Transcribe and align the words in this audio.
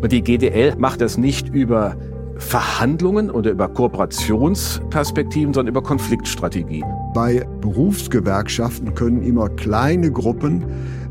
Und 0.00 0.12
die 0.12 0.22
GDL 0.22 0.76
macht 0.76 1.00
das 1.00 1.16
nicht 1.16 1.48
über 1.48 1.96
Verhandlungen 2.38 3.30
oder 3.30 3.50
über 3.50 3.68
Kooperationsperspektiven, 3.68 5.54
sondern 5.54 5.72
über 5.72 5.82
Konfliktstrategie. 5.82 6.84
Bei 7.14 7.46
Berufsgewerkschaften 7.60 8.94
können 8.94 9.22
immer 9.22 9.48
kleine 9.48 10.10
Gruppen 10.12 10.64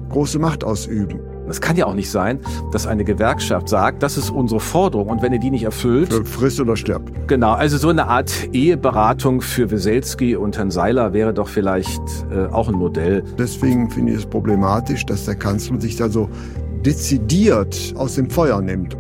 große 0.09 0.40
Macht 0.40 0.64
ausüben. 0.64 1.20
Es 1.48 1.62
kann 1.62 1.76
ja 1.78 1.86
auch 1.86 1.94
nicht 1.94 2.09
sein, 2.09 2.40
dass 2.72 2.88
eine 2.88 3.04
Gewerkschaft 3.04 3.70
sagt, 3.70 4.02
das 4.02 4.18
ist 4.18 4.32
unsere 4.32 4.59
Forderung 4.59 5.09
und 5.09 5.22
wenn 5.22 5.31
ihr 5.31 5.40
die 5.40 5.52
nicht 5.52 5.64
erfüllt. 5.64 6.12
Friss 6.28 6.59
oder 6.59 6.76
stirb. 6.76 7.12
Genau, 7.28 7.54
also 7.54 7.78
so 7.78 7.90
eine 7.90 8.08
Art 8.08 8.50
Eheberatung 8.52 9.42
für 9.42 9.70
Weselski 9.70 10.36
und 10.36 10.58
Herrn 10.58 10.72
Seiler 10.72 11.14
wäre 11.14 11.34
doch 11.34 11.48
vielleicht 11.48 12.02
äh, 12.31 12.48
auch 12.52 12.67
ein 12.67 12.76
Modell. 12.76 13.23
Deswegen 13.38 13.92
finde 13.92 14.14
ich 14.14 14.20
es 14.20 14.26
problematisch, 14.26 15.06
dass 15.06 15.26
der 15.26 15.36
Kanzler 15.36 15.80
sich 15.80 15.98
da 15.98 16.09
so 16.09 16.30
dezidiert 16.85 17.94
aus 17.95 18.16
dem 18.16 18.30
Feuer 18.30 18.62
nimmt. 18.62 18.95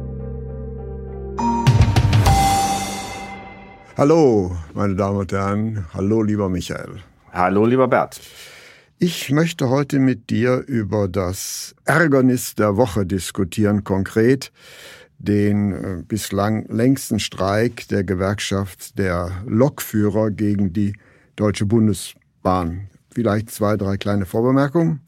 Hallo, 3.95 4.57
meine 4.73 4.95
Damen 4.95 5.19
und 5.19 5.31
Herren. 5.31 5.85
Hallo, 5.93 6.23
lieber 6.23 6.49
Michael. 6.49 6.97
Hallo, 7.31 7.65
lieber 7.65 7.87
Bert. 7.87 8.19
Ich 8.97 9.29
möchte 9.31 9.69
heute 9.69 9.99
mit 9.99 10.29
dir 10.29 10.63
über 10.67 11.07
das 11.07 11.75
Ärgernis 11.85 12.55
der 12.55 12.75
Woche 12.75 13.05
diskutieren, 13.05 13.83
konkret 13.83 14.51
den 15.17 15.71
äh, 15.71 16.03
bislang 16.05 16.65
längsten 16.67 17.19
Streik 17.19 17.87
der 17.89 18.03
Gewerkschaft 18.03 18.97
der 18.97 19.31
Lokführer 19.45 20.31
gegen 20.31 20.73
die 20.73 20.93
Deutsche 21.35 21.65
Bundesbahn. 21.65 22.89
Vielleicht 23.13 23.51
zwei, 23.51 23.77
drei 23.77 23.97
kleine 23.97 24.25
Vorbemerkungen. 24.25 25.04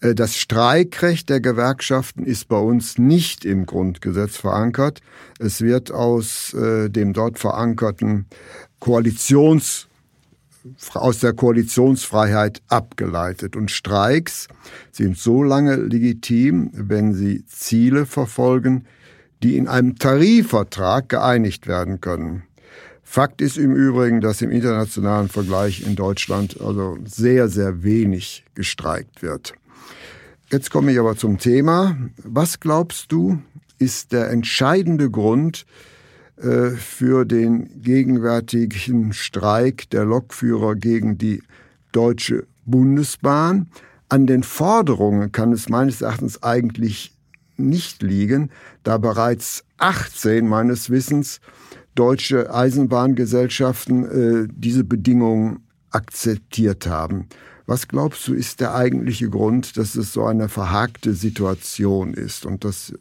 Äh, 0.00 0.14
das 0.14 0.36
Streikrecht 0.36 1.28
der 1.28 1.40
Gewerkschaften 1.40 2.24
ist 2.24 2.48
bei 2.48 2.58
uns 2.58 2.98
nicht 2.98 3.44
im 3.44 3.66
Grundgesetz 3.66 4.36
verankert. 4.36 5.00
Es 5.38 5.60
wird 5.60 5.90
aus 5.90 6.54
äh, 6.54 6.88
dem 6.88 7.12
dort 7.12 7.38
verankerten 7.38 8.26
Koalitions 8.80 9.88
aus 10.92 11.20
der 11.20 11.32
Koalitionsfreiheit 11.32 12.60
abgeleitet. 12.68 13.56
Und 13.56 13.70
Streiks 13.70 14.48
sind 14.92 15.16
so 15.16 15.42
lange 15.42 15.76
legitim, 15.76 16.70
wenn 16.74 17.14
sie 17.14 17.46
Ziele 17.46 18.06
verfolgen, 18.06 18.84
die 19.42 19.56
in 19.56 19.68
einem 19.68 19.96
Tarifvertrag 19.96 21.08
geeinigt 21.08 21.66
werden 21.66 22.00
können. 22.00 22.42
Fakt 23.02 23.40
ist 23.40 23.56
im 23.56 23.74
Übrigen, 23.74 24.20
dass 24.20 24.42
im 24.42 24.50
internationalen 24.50 25.28
Vergleich 25.28 25.86
in 25.86 25.96
Deutschland 25.96 26.60
also 26.60 26.98
sehr, 27.06 27.48
sehr 27.48 27.82
wenig 27.82 28.44
gestreikt 28.54 29.22
wird. 29.22 29.54
Jetzt 30.50 30.70
komme 30.70 30.92
ich 30.92 30.98
aber 30.98 31.14
zum 31.14 31.36
Thema. 31.36 31.94
Was 32.24 32.58
glaubst 32.58 33.12
du, 33.12 33.42
ist 33.78 34.12
der 34.12 34.30
entscheidende 34.30 35.10
Grund 35.10 35.66
äh, 36.38 36.70
für 36.70 37.26
den 37.26 37.82
gegenwärtigen 37.82 39.12
Streik 39.12 39.90
der 39.90 40.06
Lokführer 40.06 40.74
gegen 40.74 41.18
die 41.18 41.42
Deutsche 41.92 42.46
Bundesbahn? 42.64 43.68
An 44.08 44.26
den 44.26 44.42
Forderungen 44.42 45.32
kann 45.32 45.52
es 45.52 45.68
meines 45.68 46.00
Erachtens 46.00 46.42
eigentlich 46.42 47.14
nicht 47.58 48.02
liegen, 48.02 48.50
da 48.84 48.96
bereits 48.96 49.64
18 49.76 50.48
meines 50.48 50.88
Wissens 50.88 51.40
deutsche 51.94 52.54
Eisenbahngesellschaften 52.54 54.04
äh, 54.46 54.48
diese 54.50 54.84
Bedingungen 54.84 55.60
akzeptiert 55.90 56.86
haben. 56.86 57.28
Was 57.68 57.86
glaubst 57.86 58.26
du, 58.26 58.32
ist 58.32 58.62
der 58.62 58.74
eigentliche 58.74 59.28
Grund, 59.28 59.76
dass 59.76 59.94
es 59.94 60.14
so 60.14 60.24
eine 60.24 60.48
verhakte 60.48 61.12
Situation 61.12 62.14
ist 62.14 62.46
und 62.46 62.64
dass 62.64 62.94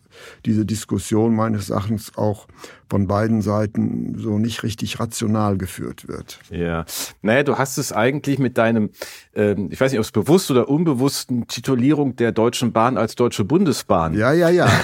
diese 0.46 0.66
Diskussion 0.66 1.34
meines 1.34 1.70
Erachtens 1.70 2.18
auch 2.18 2.48
von 2.90 3.08
beiden 3.08 3.42
Seiten 3.42 4.16
so 4.18 4.38
nicht 4.38 4.64
richtig 4.64 5.00
rational 5.00 5.58
geführt 5.58 6.10
wird? 6.10 6.42
Ja, 6.50 6.84
naja, 7.22 7.44
du 7.44 7.58
hast 7.58 7.78
es 7.78 7.94
eigentlich 7.94 8.40
mit 8.40 8.58
deinem, 8.58 8.90
ähm, 9.36 9.70
ich 9.72 9.80
weiß 9.80 9.94
nicht, 9.94 10.00
ob 10.00 10.06
es 10.06 10.12
bewusst 10.12 10.52
oder 10.52 10.68
unbewussten 10.68 11.48
Titulierung 11.48 12.18
der 12.18 12.34
Deutschen 12.34 12.74
Bahn 12.74 12.98
als 12.98 13.16
Deutsche 13.16 13.46
Bundesbahn. 13.46 14.16
Ja, 14.16 14.34
ja, 14.34 14.50
ja. 14.50 14.70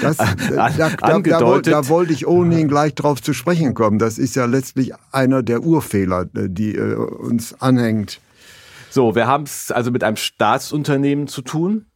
Das, 0.00 0.16
da, 0.16 0.70
da, 0.70 1.20
da, 1.20 1.60
da, 1.60 1.88
wollte 1.88 2.14
ich 2.14 2.26
ohnehin 2.26 2.68
gleich 2.68 2.94
drauf 2.94 3.20
zu 3.20 3.34
sprechen 3.34 3.74
kommen. 3.74 3.98
Das 3.98 4.16
ist 4.16 4.36
ja 4.36 4.46
letztlich 4.46 4.92
einer 5.12 5.42
der 5.42 5.62
Urfehler, 5.62 6.24
die 6.24 6.74
äh, 6.76 6.94
uns 6.94 7.60
anhängt 7.60 8.20
so, 8.90 9.14
wir 9.14 9.26
haben 9.26 9.44
es 9.44 9.70
also 9.70 9.90
mit 9.90 10.04
einem 10.04 10.16
Staatsunternehmen 10.16 11.28
zu 11.28 11.42
tun, 11.42 11.86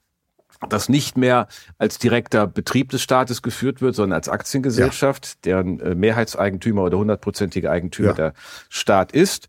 das 0.69 0.89
nicht 0.89 1.17
mehr 1.17 1.49
als 1.79 1.99
direkter 1.99 2.47
Betrieb 2.47 2.91
des 2.91 3.03
Staates 3.03 3.43
geführt 3.43 3.81
wird, 3.81 3.95
sondern 3.95 4.17
als 4.17 4.29
Aktiengesellschaft, 4.29 5.27
ja. 5.27 5.33
deren 5.45 5.81
äh, 5.81 5.95
Mehrheitseigentümer 5.95 6.83
oder 6.83 6.99
hundertprozentige 6.99 7.71
Eigentümer 7.71 8.09
ja. 8.09 8.15
der 8.15 8.33
Staat 8.69 9.13
ist. 9.13 9.49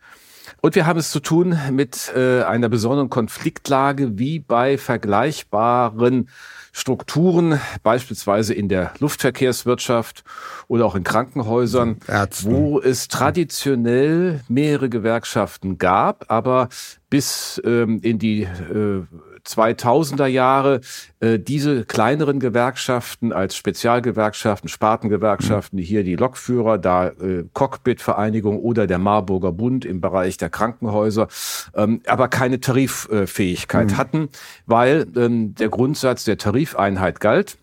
Und 0.61 0.75
wir 0.75 0.85
haben 0.85 0.99
es 0.99 1.11
zu 1.11 1.19
tun 1.19 1.57
mit 1.71 2.11
äh, 2.15 2.43
einer 2.43 2.69
besonderen 2.69 3.09
Konfliktlage 3.09 4.17
wie 4.17 4.39
bei 4.39 4.77
vergleichbaren 4.77 6.29
Strukturen, 6.71 7.59
beispielsweise 7.83 8.53
in 8.53 8.69
der 8.69 8.93
Luftverkehrswirtschaft 8.99 10.23
oder 10.67 10.85
auch 10.85 10.95
in 10.95 11.03
Krankenhäusern, 11.03 11.97
Ärzten. 12.07 12.51
wo 12.51 12.79
es 12.79 13.07
traditionell 13.07 14.41
mehrere 14.47 14.89
Gewerkschaften 14.89 15.77
gab, 15.77 16.31
aber 16.31 16.69
bis 17.09 17.61
ähm, 17.65 17.99
in 18.01 18.19
die 18.19 18.43
äh, 18.43 19.03
2000er 19.45 20.27
Jahre 20.27 20.81
äh, 21.19 21.39
diese 21.39 21.85
kleineren 21.85 22.39
Gewerkschaften 22.39 23.33
als 23.33 23.55
Spezialgewerkschaften, 23.55 24.69
Spartengewerkschaften, 24.69 25.79
mhm. 25.79 25.83
hier 25.83 26.03
die 26.03 26.15
Lokführer, 26.15 26.77
da 26.77 27.07
äh, 27.07 27.45
Cockpit-Vereinigung 27.53 28.59
oder 28.59 28.87
der 28.87 28.97
Marburger 28.99 29.51
Bund 29.51 29.85
im 29.85 30.01
Bereich 30.01 30.37
der 30.37 30.49
Krankenhäuser, 30.49 31.27
ähm, 31.75 32.01
aber 32.07 32.27
keine 32.27 32.59
Tariffähigkeit 32.59 33.91
mhm. 33.91 33.97
hatten, 33.97 34.29
weil 34.65 35.07
ähm, 35.15 35.55
der 35.55 35.69
Grundsatz 35.69 36.23
der 36.23 36.37
Tarifeinheit 36.37 37.19
galt 37.19 37.57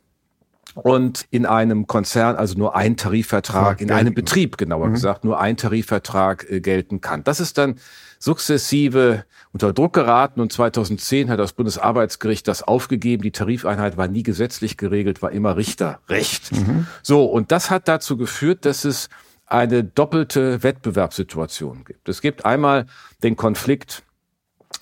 und 0.83 1.27
in 1.31 1.47
einem 1.47 1.87
Konzern 1.87 2.37
also 2.37 2.56
nur 2.56 2.77
ein 2.77 2.97
Tarifvertrag, 2.97 3.81
in 3.81 3.91
einem 3.91 4.15
Betrieb 4.15 4.56
genauer 4.56 4.89
mhm. 4.89 4.94
gesagt, 4.94 5.25
nur 5.25 5.41
ein 5.41 5.56
Tarifvertrag 5.56 6.49
äh, 6.50 6.61
gelten 6.61 7.00
kann. 7.00 7.25
Das 7.25 7.41
ist 7.41 7.59
dann 7.59 7.77
sukzessive 8.19 9.25
unter 9.53 9.72
Druck 9.72 9.93
geraten 9.93 10.41
und 10.41 10.53
2010 10.53 11.31
hat 11.31 11.39
das 11.39 11.53
Bundesarbeitsgericht 11.53 12.47
das 12.47 12.62
aufgegeben. 12.62 13.22
Die 13.22 13.31
Tarifeinheit 13.31 13.97
war 13.97 14.09
nie 14.09 14.22
gesetzlich 14.22 14.77
geregelt, 14.77 15.22
war 15.22 15.33
immer 15.33 15.56
Richterrecht. 15.56 16.53
Mhm. 16.53 16.87
So, 17.03 17.25
und 17.25 17.53
das 17.53 17.71
hat 17.71 17.89
dazu 17.89 18.16
geführt, 18.16 18.65
dass 18.65 18.84
es 18.84 19.09
eine 19.47 19.83
doppelte 19.83 20.62
Wettbewerbssituation 20.62 21.84
gibt. 21.84 22.09
Es 22.09 22.21
gibt 22.21 22.45
einmal 22.45 22.87
den 23.22 23.37
Konflikt 23.37 24.03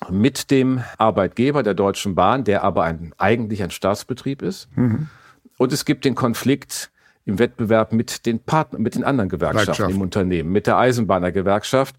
mit 0.09 0.51
dem 0.51 0.83
Arbeitgeber 0.97 1.63
der 1.63 1.73
Deutschen 1.73 2.15
Bahn, 2.15 2.43
der 2.43 2.63
aber 2.63 2.83
ein, 2.83 3.13
eigentlich 3.17 3.63
ein 3.63 3.71
Staatsbetrieb 3.71 4.41
ist. 4.41 4.67
Mhm. 4.75 5.09
Und 5.57 5.73
es 5.73 5.85
gibt 5.85 6.05
den 6.05 6.15
Konflikt 6.15 6.91
im 7.25 7.39
Wettbewerb 7.39 7.91
mit 7.91 8.25
den 8.25 8.39
Partnern, 8.39 8.81
mit 8.81 8.95
den 8.95 9.03
anderen 9.03 9.29
Gewerkschaften 9.29 9.89
im 9.89 10.01
Unternehmen, 10.01 10.51
mit 10.51 10.65
der 10.65 10.77
Eisenbahnergewerkschaft. 10.77 11.95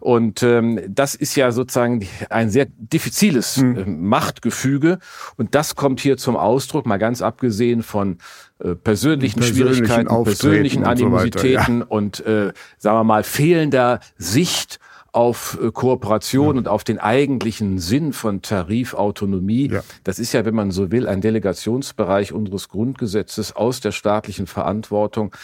Und 0.00 0.44
ähm, 0.44 0.80
das 0.88 1.16
ist 1.16 1.34
ja 1.34 1.50
sozusagen 1.50 2.06
ein 2.30 2.50
sehr 2.50 2.68
diffiziles 2.76 3.56
mhm. 3.56 3.76
äh, 3.76 3.84
Machtgefüge. 3.84 4.98
Und 5.36 5.56
das 5.56 5.74
kommt 5.74 5.98
hier 5.98 6.16
zum 6.16 6.36
Ausdruck, 6.36 6.86
mal 6.86 6.98
ganz 6.98 7.20
abgesehen 7.20 7.82
von 7.82 8.18
äh, 8.60 8.76
persönlichen, 8.76 9.40
persönlichen 9.40 9.86
Schwierigkeiten, 9.86 10.24
persönlichen 10.24 10.84
Animositäten 10.84 11.82
und, 11.82 12.16
so 12.16 12.24
ja. 12.24 12.30
und 12.30 12.48
äh, 12.50 12.52
sagen 12.78 12.96
wir 12.96 13.04
mal 13.04 13.24
fehlender 13.24 13.98
Sicht 14.16 14.78
auf 15.12 15.58
äh, 15.62 15.70
Kooperation 15.70 16.56
ja. 16.56 16.58
und 16.58 16.68
auf 16.68 16.84
den 16.84 16.98
eigentlichen 16.98 17.78
Sinn 17.78 18.12
von 18.12 18.42
Tarifautonomie. 18.42 19.70
Ja. 19.70 19.80
Das 20.04 20.18
ist 20.18 20.32
ja, 20.32 20.44
wenn 20.44 20.54
man 20.54 20.70
so 20.70 20.90
will, 20.90 21.06
ein 21.06 21.20
Delegationsbereich 21.20 22.32
unseres 22.32 22.68
Grundgesetzes 22.68 23.56
aus 23.56 23.80
der 23.80 23.92
staatlichen 23.92 24.46
Verantwortung 24.46 25.34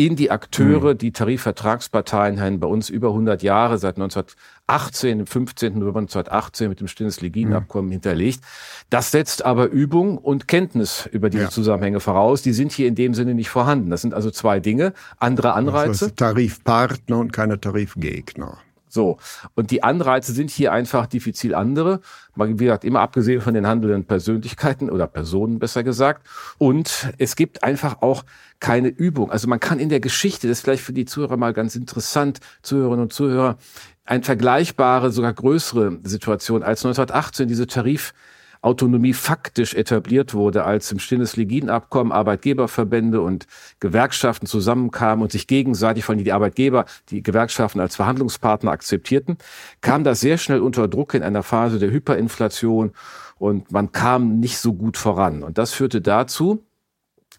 in 0.00 0.16
die 0.16 0.30
Akteure, 0.30 0.94
mhm. 0.94 0.98
die 0.98 1.12
Tarifvertragsparteien 1.12 2.40
haben 2.40 2.58
bei 2.58 2.66
uns 2.66 2.88
über 2.88 3.08
100 3.08 3.42
Jahre, 3.42 3.76
seit 3.76 3.96
1918, 3.96 5.20
im 5.20 5.26
15. 5.26 5.74
November 5.74 6.00
1918 6.00 6.70
mit 6.70 6.80
dem 6.80 6.88
Stinnes-Legien-Abkommen 6.88 7.88
mhm. 7.88 7.92
hinterlegt. 7.92 8.40
Das 8.88 9.10
setzt 9.10 9.44
aber 9.44 9.68
Übung 9.68 10.16
und 10.16 10.48
Kenntnis 10.48 11.06
über 11.12 11.28
diese 11.28 11.44
ja. 11.44 11.50
Zusammenhänge 11.50 12.00
voraus. 12.00 12.40
Die 12.40 12.54
sind 12.54 12.72
hier 12.72 12.88
in 12.88 12.94
dem 12.94 13.12
Sinne 13.12 13.34
nicht 13.34 13.50
vorhanden. 13.50 13.90
Das 13.90 14.00
sind 14.00 14.14
also 14.14 14.30
zwei 14.30 14.58
Dinge. 14.58 14.94
Andere 15.18 15.52
Anreize. 15.52 15.90
Das 15.90 16.02
heißt 16.02 16.16
Tarifpartner 16.16 17.18
und 17.18 17.34
keine 17.34 17.60
Tarifgegner. 17.60 18.56
So. 18.92 19.18
Und 19.54 19.70
die 19.70 19.82
Anreize 19.82 20.32
sind 20.32 20.50
hier 20.50 20.72
einfach 20.72 21.06
diffizil 21.06 21.54
andere. 21.54 22.00
Wie 22.34 22.54
gesagt, 22.54 22.84
immer 22.84 23.00
abgesehen 23.00 23.40
von 23.40 23.54
den 23.54 23.66
handelnden 23.66 24.04
Persönlichkeiten 24.04 24.90
oder 24.90 25.06
Personen 25.06 25.58
besser 25.58 25.82
gesagt. 25.82 26.26
Und 26.58 27.08
es 27.18 27.36
gibt 27.36 27.62
einfach 27.62 28.02
auch 28.02 28.24
keine 28.58 28.88
Übung. 28.88 29.30
Also 29.30 29.48
man 29.48 29.60
kann 29.60 29.78
in 29.78 29.88
der 29.88 30.00
Geschichte, 30.00 30.48
das 30.48 30.58
ist 30.58 30.64
vielleicht 30.64 30.82
für 30.82 30.92
die 30.92 31.04
Zuhörer 31.06 31.36
mal 31.36 31.52
ganz 31.52 31.76
interessant, 31.76 32.40
Zuhörerinnen 32.62 33.04
und 33.04 33.12
Zuhörer, 33.12 33.56
eine 34.04 34.22
vergleichbare, 34.22 35.12
sogar 35.12 35.32
größere 35.32 35.98
Situation 36.02 36.62
als 36.62 36.84
1918 36.84 37.48
diese 37.48 37.66
Tarif 37.66 38.12
Autonomie 38.62 39.14
faktisch 39.14 39.74
etabliert 39.74 40.34
wurde, 40.34 40.64
als 40.64 40.92
im 40.92 40.98
stilles 40.98 41.36
Leginabkommen 41.36 42.12
Arbeitgeberverbände 42.12 43.20
und 43.20 43.46
Gewerkschaften 43.80 44.46
zusammenkamen 44.46 45.22
und 45.22 45.32
sich 45.32 45.46
gegenseitig, 45.46 46.04
von 46.04 46.18
die 46.18 46.32
Arbeitgeber, 46.32 46.84
die 47.08 47.22
Gewerkschaften 47.22 47.80
als 47.80 47.96
Verhandlungspartner 47.96 48.70
akzeptierten, 48.70 49.38
kam 49.80 50.04
das 50.04 50.20
sehr 50.20 50.36
schnell 50.36 50.60
unter 50.60 50.88
Druck 50.88 51.14
in 51.14 51.22
einer 51.22 51.42
Phase 51.42 51.78
der 51.78 51.90
Hyperinflation 51.90 52.92
und 53.38 53.72
man 53.72 53.92
kam 53.92 54.40
nicht 54.40 54.58
so 54.58 54.74
gut 54.74 54.98
voran. 54.98 55.42
Und 55.42 55.56
das 55.56 55.72
führte 55.72 56.02
dazu, 56.02 56.62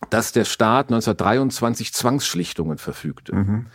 dass 0.10 0.32
der 0.32 0.46
Staat 0.46 0.88
1923 0.88 1.94
Zwangsschlichtungen 1.94 2.80
verfügte. 2.80 3.36
Mhm. 3.36 3.66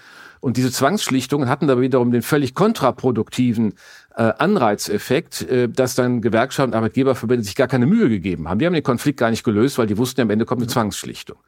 Und 0.47 0.57
diese 0.57 0.71
Zwangsschlichtungen 0.71 1.49
hatten 1.49 1.67
da 1.67 1.81
wiederum 1.81 2.13
den 2.13 2.23
völlig 2.23 2.55
kontraproduktiven 2.55 3.75
äh, 4.15 4.33
Anreizeffekt, 4.39 5.43
äh, 5.43 5.69
dass 5.69 5.97
dann 5.97 6.23
Gewerkschaften 6.23 6.71
und 6.71 6.77
Arbeitgeberverbände 6.77 7.43
sich 7.43 7.57
gar 7.57 7.67
keine 7.67 7.85
Mühe 7.85 8.09
gegeben 8.09 8.49
haben. 8.49 8.61
Die 8.61 8.67
haben 8.67 8.73
den 8.73 8.85
Konflikt 8.85 9.19
gar 9.19 9.31
nicht 9.31 9.43
gelöst, 9.43 9.77
weil 9.77 9.89
die 9.89 9.99
wussten, 9.99 10.21
am 10.21 10.31
Ende 10.31 10.45
kommt 10.45 10.63
eine 10.63 10.69
Zwangsschlichtung. 10.69 11.39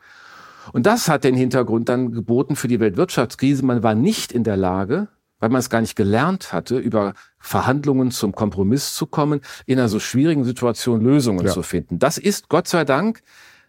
Und 0.73 0.85
das 0.87 1.06
hat 1.06 1.23
den 1.23 1.37
Hintergrund 1.37 1.89
dann 1.89 2.11
geboten 2.11 2.56
für 2.56 2.67
die 2.67 2.81
Weltwirtschaftskrise. 2.81 3.65
Man 3.65 3.85
war 3.85 3.95
nicht 3.95 4.33
in 4.33 4.43
der 4.43 4.56
Lage, 4.56 5.06
weil 5.39 5.50
man 5.50 5.61
es 5.61 5.71
gar 5.71 5.81
nicht 5.81 5.95
gelernt 5.95 6.53
hatte, 6.53 6.77
über 6.77 7.15
Verhandlungen 7.39 8.11
zum 8.11 8.35
Kompromiss 8.35 8.95
zu 8.95 9.06
kommen, 9.06 9.43
in 9.67 9.79
einer 9.79 9.89
so 9.89 10.00
schwierigen 10.00 10.43
Situation 10.43 11.03
Lösungen 11.03 11.47
ja. 11.47 11.53
zu 11.53 11.62
finden. 11.62 12.00
Das 12.00 12.19
ist 12.19 12.49
Gott 12.49 12.67
sei 12.67 12.85
Dank 12.85 13.23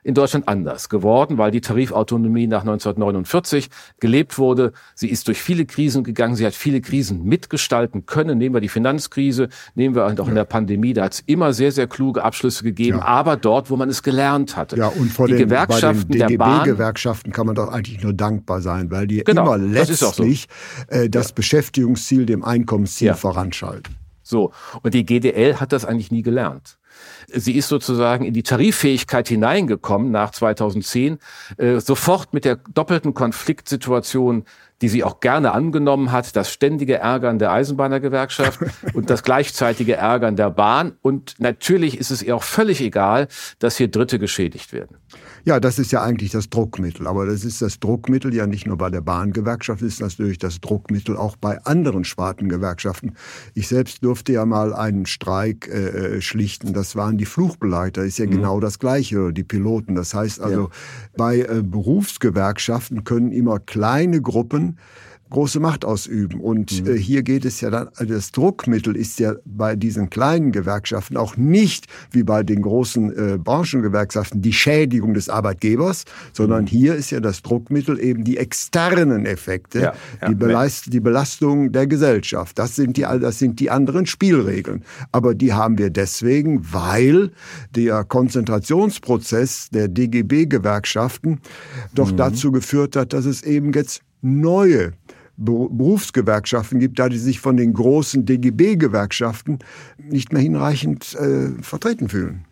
in 0.03 0.13
Deutschland 0.13 0.47
anders 0.47 0.89
geworden, 0.89 1.37
weil 1.37 1.51
die 1.51 1.61
Tarifautonomie 1.61 2.47
nach 2.47 2.61
1949 2.61 3.69
gelebt 3.99 4.37
wurde. 4.37 4.71
Sie 4.95 5.09
ist 5.09 5.27
durch 5.27 5.41
viele 5.41 5.65
Krisen 5.65 6.03
gegangen. 6.03 6.35
Sie 6.35 6.45
hat 6.45 6.53
viele 6.53 6.81
Krisen 6.81 7.23
mitgestalten 7.23 8.05
können. 8.05 8.37
Nehmen 8.37 8.55
wir 8.55 8.61
die 8.61 8.69
Finanzkrise, 8.69 9.49
nehmen 9.75 9.95
wir 9.95 10.05
auch 10.05 10.27
in 10.27 10.35
der 10.35 10.45
Pandemie. 10.45 10.93
Da 10.93 11.03
hat 11.05 11.13
es 11.13 11.19
immer 11.25 11.53
sehr, 11.53 11.71
sehr 11.71 11.87
kluge 11.87 12.23
Abschlüsse 12.23 12.63
gegeben, 12.63 12.99
ja. 12.99 13.05
aber 13.05 13.35
dort, 13.35 13.69
wo 13.69 13.75
man 13.75 13.89
es 13.89 14.03
gelernt 14.03 14.55
hatte. 14.55 14.77
Ja, 14.77 14.87
und 14.87 15.11
vor 15.11 15.27
die 15.27 15.33
den, 15.33 15.43
Gewerkschaften 15.43 16.07
bei 16.09 16.27
den 16.27 16.39
DGB-Gewerkschaften 16.39 17.31
kann 17.31 17.45
man 17.45 17.55
doch 17.55 17.69
eigentlich 17.69 18.01
nur 18.01 18.13
dankbar 18.13 18.61
sein, 18.61 18.91
weil 18.91 19.07
die 19.07 19.23
genau, 19.23 19.53
immer 19.53 19.57
letztlich 19.57 19.99
das, 19.99 20.15
so. 20.15 20.23
äh, 20.87 21.09
das 21.09 21.29
ja. 21.29 21.35
Beschäftigungsziel 21.35 22.25
dem 22.25 22.43
Einkommensziel 22.43 23.07
ja. 23.07 23.13
voranschalten. 23.15 23.95
So. 24.23 24.51
Und 24.83 24.93
die 24.93 25.05
GDL 25.05 25.55
hat 25.55 25.71
das 25.73 25.85
eigentlich 25.85 26.11
nie 26.11 26.21
gelernt. 26.21 26.78
Sie 27.27 27.55
ist 27.55 27.67
sozusagen 27.67 28.25
in 28.25 28.33
die 28.33 28.43
Tariffähigkeit 28.43 29.27
hineingekommen 29.27 30.11
nach 30.11 30.31
2010, 30.31 31.19
äh, 31.57 31.79
sofort 31.79 32.33
mit 32.33 32.45
der 32.45 32.57
doppelten 32.73 33.13
Konfliktsituation 33.13 34.45
die 34.81 34.89
sie 34.89 35.03
auch 35.03 35.19
gerne 35.19 35.51
angenommen 35.51 36.11
hat, 36.11 36.35
das 36.35 36.51
ständige 36.51 36.97
Ärgern 36.97 37.39
der 37.39 37.51
Eisenbahnergewerkschaft 37.51 38.59
und 38.93 39.09
das 39.09 39.23
gleichzeitige 39.23 39.95
Ärgern 39.95 40.35
der 40.35 40.49
Bahn. 40.49 40.93
Und 41.01 41.35
natürlich 41.39 41.97
ist 41.97 42.11
es 42.11 42.23
ihr 42.23 42.35
auch 42.35 42.43
völlig 42.43 42.81
egal, 42.81 43.27
dass 43.59 43.77
hier 43.77 43.89
Dritte 43.89 44.19
geschädigt 44.19 44.71
werden. 44.71 44.97
Ja, 45.45 45.59
das 45.59 45.79
ist 45.79 45.91
ja 45.91 46.01
eigentlich 46.01 46.31
das 46.31 46.49
Druckmittel. 46.49 47.07
Aber 47.07 47.25
das 47.25 47.43
ist 47.43 47.61
das 47.61 47.79
Druckmittel 47.79 48.33
ja 48.33 48.47
nicht 48.47 48.67
nur 48.67 48.77
bei 48.77 48.89
der 48.89 49.01
Bahngewerkschaft, 49.01 49.81
ist 49.81 50.01
natürlich 50.01 50.37
das 50.37 50.61
Druckmittel 50.61 51.17
auch 51.17 51.35
bei 51.35 51.63
anderen 51.65 52.03
Spartengewerkschaften. 52.03 53.15
Ich 53.53 53.67
selbst 53.67 54.03
durfte 54.03 54.33
ja 54.33 54.45
mal 54.45 54.73
einen 54.73 55.05
Streik 55.05 55.67
äh, 55.67 56.17
äh 56.17 56.21
schlichten. 56.21 56.73
Das 56.73 56.95
waren 56.95 57.17
die 57.17 57.25
Fluchbeleiter. 57.25 58.03
Ist 58.03 58.19
ja 58.19 58.25
mhm. 58.25 58.31
genau 58.31 58.59
das 58.59 58.79
Gleiche, 58.79 59.33
die 59.33 59.43
Piloten. 59.43 59.95
Das 59.95 60.13
heißt 60.13 60.41
also, 60.41 60.63
ja. 60.63 60.69
bei 61.17 61.39
äh, 61.39 61.61
Berufsgewerkschaften 61.63 63.03
können 63.03 63.31
immer 63.31 63.59
kleine 63.59 64.21
Gruppen 64.21 64.77
große 65.29 65.59
Macht 65.59 65.85
ausüben. 65.85 66.39
Und 66.39 66.83
mhm. 66.85 66.95
äh, 66.95 66.97
hier 66.97 67.23
geht 67.23 67.45
es 67.45 67.61
ja 67.61 67.69
dann, 67.69 67.89
also 67.95 68.13
das 68.13 68.31
Druckmittel 68.31 68.95
ist 68.95 69.19
ja 69.19 69.33
bei 69.45 69.75
diesen 69.75 70.09
kleinen 70.09 70.51
Gewerkschaften 70.51 71.17
auch 71.17 71.37
nicht 71.37 71.87
wie 72.11 72.23
bei 72.23 72.43
den 72.43 72.61
großen 72.61 73.11
äh, 73.11 73.37
Branchengewerkschaften 73.37 74.41
die 74.41 74.53
Schädigung 74.53 75.13
des 75.13 75.29
Arbeitgebers, 75.29 76.05
sondern 76.33 76.63
mhm. 76.63 76.67
hier 76.67 76.95
ist 76.95 77.11
ja 77.11 77.19
das 77.19 77.41
Druckmittel 77.41 77.99
eben 77.99 78.23
die 78.23 78.37
externen 78.37 79.25
Effekte, 79.25 79.79
ja, 79.79 79.93
ja, 80.21 80.29
die, 80.29 80.35
Belast 80.35 80.91
die 80.91 80.99
Belastung 80.99 81.71
der 81.71 81.87
Gesellschaft. 81.87 82.57
Das 82.57 82.75
sind 82.75 82.97
die, 82.97 83.01
das 83.01 83.39
sind 83.39 83.59
die 83.59 83.69
anderen 83.69 84.05
Spielregeln. 84.05 84.83
Aber 85.11 85.35
die 85.35 85.53
haben 85.53 85.77
wir 85.77 85.89
deswegen, 85.89 86.73
weil 86.73 87.31
der 87.75 88.03
Konzentrationsprozess 88.03 89.69
der 89.69 89.87
DGB-Gewerkschaften 89.87 91.39
doch 91.93 92.11
mhm. 92.11 92.17
dazu 92.17 92.51
geführt 92.51 92.95
hat, 92.95 93.13
dass 93.13 93.25
es 93.25 93.43
eben 93.43 93.73
jetzt 93.73 94.01
neue 94.21 94.93
Berufsgewerkschaften 95.39 96.79
gibt, 96.79 96.99
da 96.99 97.09
die 97.09 97.17
sich 97.17 97.39
von 97.39 97.57
den 97.57 97.73
großen 97.73 98.25
DGB-Gewerkschaften 98.25 99.59
nicht 99.97 100.33
mehr 100.33 100.41
hinreichend 100.41 101.15
äh, 101.15 101.51
vertreten 101.61 102.09
fühlen. 102.09 102.45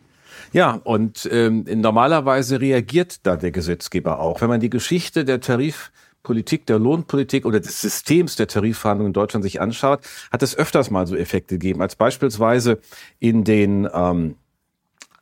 Ja, 0.54 0.80
und 0.84 1.28
ähm, 1.32 1.66
normalerweise 1.68 2.62
reagiert 2.62 3.26
da 3.26 3.36
der 3.36 3.52
Gesetzgeber 3.52 4.20
auch. 4.20 4.42
Wenn 4.42 4.50
man 4.50 4.62
die 4.62 4.70
Geschichte 4.70 5.26
der 5.26 5.42
Tarifpolitik, 5.42 6.66
der 6.66 6.80
Lohnpolitik 6.80 7.46
oder 7.46 7.60
des 7.60 7.82
Systems 7.82 8.38
der 8.38 8.48
Tarifverhandlungen 8.48 9.10
in 9.10 9.14
Deutschland 9.14 9.44
sich 9.44 9.60
anschaut, 9.60 10.00
hat 10.32 10.44
es 10.44 10.58
öfters 10.58 10.90
mal 10.90 11.06
so 11.06 11.16
Effekte 11.16 11.56
gegeben, 11.56 11.82
als 11.82 11.98
beispielsweise 11.98 12.80
in 13.20 13.44
den 13.44 13.90
ähm, 13.94 14.36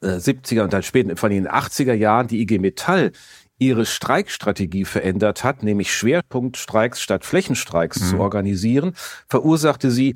70er 0.01 0.57
äh, 0.57 0.61
und 0.61 0.73
dann 0.73 0.83
später, 0.83 1.09
in 1.09 1.43
den 1.43 1.47
80er 1.47 1.93
Jahren, 1.93 2.27
die 2.27 2.41
IG 2.41 2.59
Metall 2.59 3.11
ihre 3.57 3.85
Streikstrategie 3.85 4.85
verändert 4.85 5.43
hat, 5.43 5.63
nämlich 5.63 5.93
Schwerpunktstreiks 5.93 7.01
statt 7.01 7.25
Flächenstreiks 7.25 8.01
mhm. 8.01 8.05
zu 8.05 8.19
organisieren, 8.19 8.93
verursachte 9.27 9.91
sie 9.91 10.15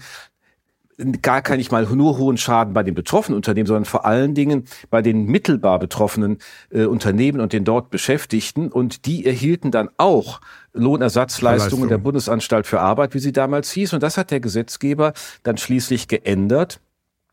gar 1.22 1.42
kein 1.42 1.58
nicht 1.58 1.72
mal 1.72 1.86
nur 1.86 2.18
hohen 2.18 2.38
Schaden 2.38 2.74
bei 2.74 2.84
den 2.84 2.94
betroffenen 2.94 3.36
Unternehmen, 3.36 3.68
sondern 3.68 3.86
vor 3.86 4.06
allen 4.06 4.34
Dingen 4.34 4.66
bei 4.90 5.02
den 5.02 5.26
mittelbar 5.26 5.80
betroffenen 5.80 6.40
äh, 6.72 6.84
Unternehmen 6.86 7.40
und 7.40 7.54
den 7.54 7.64
dort 7.64 7.90
Beschäftigten. 7.90 8.70
Und 8.70 9.06
die 9.06 9.26
erhielten 9.26 9.72
dann 9.72 9.90
auch 9.98 10.42
Lohnersatzleistungen 10.74 11.90
der 11.90 11.98
Bundesanstalt 11.98 12.68
für 12.68 12.82
Arbeit, 12.82 13.14
wie 13.14 13.20
sie 13.20 13.32
damals 13.32 13.72
hieß. 13.72 13.94
Und 13.94 14.04
das 14.04 14.18
hat 14.18 14.32
der 14.32 14.40
Gesetzgeber 14.40 15.14
dann 15.44 15.58
schließlich 15.58 16.08
geändert. 16.08 16.82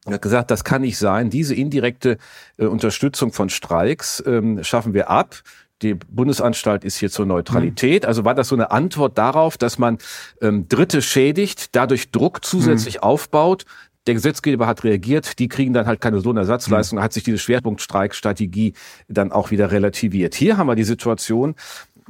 Er 0.06 0.14
hat 0.14 0.22
gesagt, 0.22 0.52
das 0.52 0.62
kann 0.62 0.82
nicht 0.82 0.98
sein. 0.98 1.30
Diese 1.30 1.54
indirekte 1.54 2.18
äh, 2.58 2.66
Unterstützung 2.66 3.32
von 3.32 3.48
Streiks 3.48 4.22
ähm, 4.26 4.62
schaffen 4.62 4.94
wir 4.94 5.10
ab 5.10 5.42
die 5.82 5.94
Bundesanstalt 5.94 6.84
ist 6.84 6.96
hier 6.96 7.10
zur 7.10 7.26
Neutralität. 7.26 8.02
Mhm. 8.02 8.08
Also 8.08 8.24
war 8.24 8.34
das 8.34 8.48
so 8.48 8.54
eine 8.54 8.70
Antwort 8.70 9.18
darauf, 9.18 9.58
dass 9.58 9.78
man 9.78 9.98
ähm, 10.40 10.68
Dritte 10.68 11.02
schädigt, 11.02 11.74
dadurch 11.76 12.10
Druck 12.10 12.44
zusätzlich 12.44 12.96
mhm. 12.96 13.02
aufbaut. 13.02 13.64
Der 14.06 14.14
Gesetzgeber 14.14 14.66
hat 14.66 14.84
reagiert, 14.84 15.38
die 15.38 15.48
kriegen 15.48 15.72
dann 15.72 15.86
halt 15.86 16.00
keine 16.00 16.18
Lohnersatzleistung, 16.18 16.98
mhm. 16.98 17.02
hat 17.02 17.12
sich 17.12 17.24
diese 17.24 17.38
Schwerpunktstreikstrategie 17.38 18.74
dann 19.08 19.32
auch 19.32 19.50
wieder 19.50 19.70
relativiert. 19.70 20.34
Hier 20.34 20.56
haben 20.56 20.68
wir 20.68 20.76
die 20.76 20.84
Situation 20.84 21.56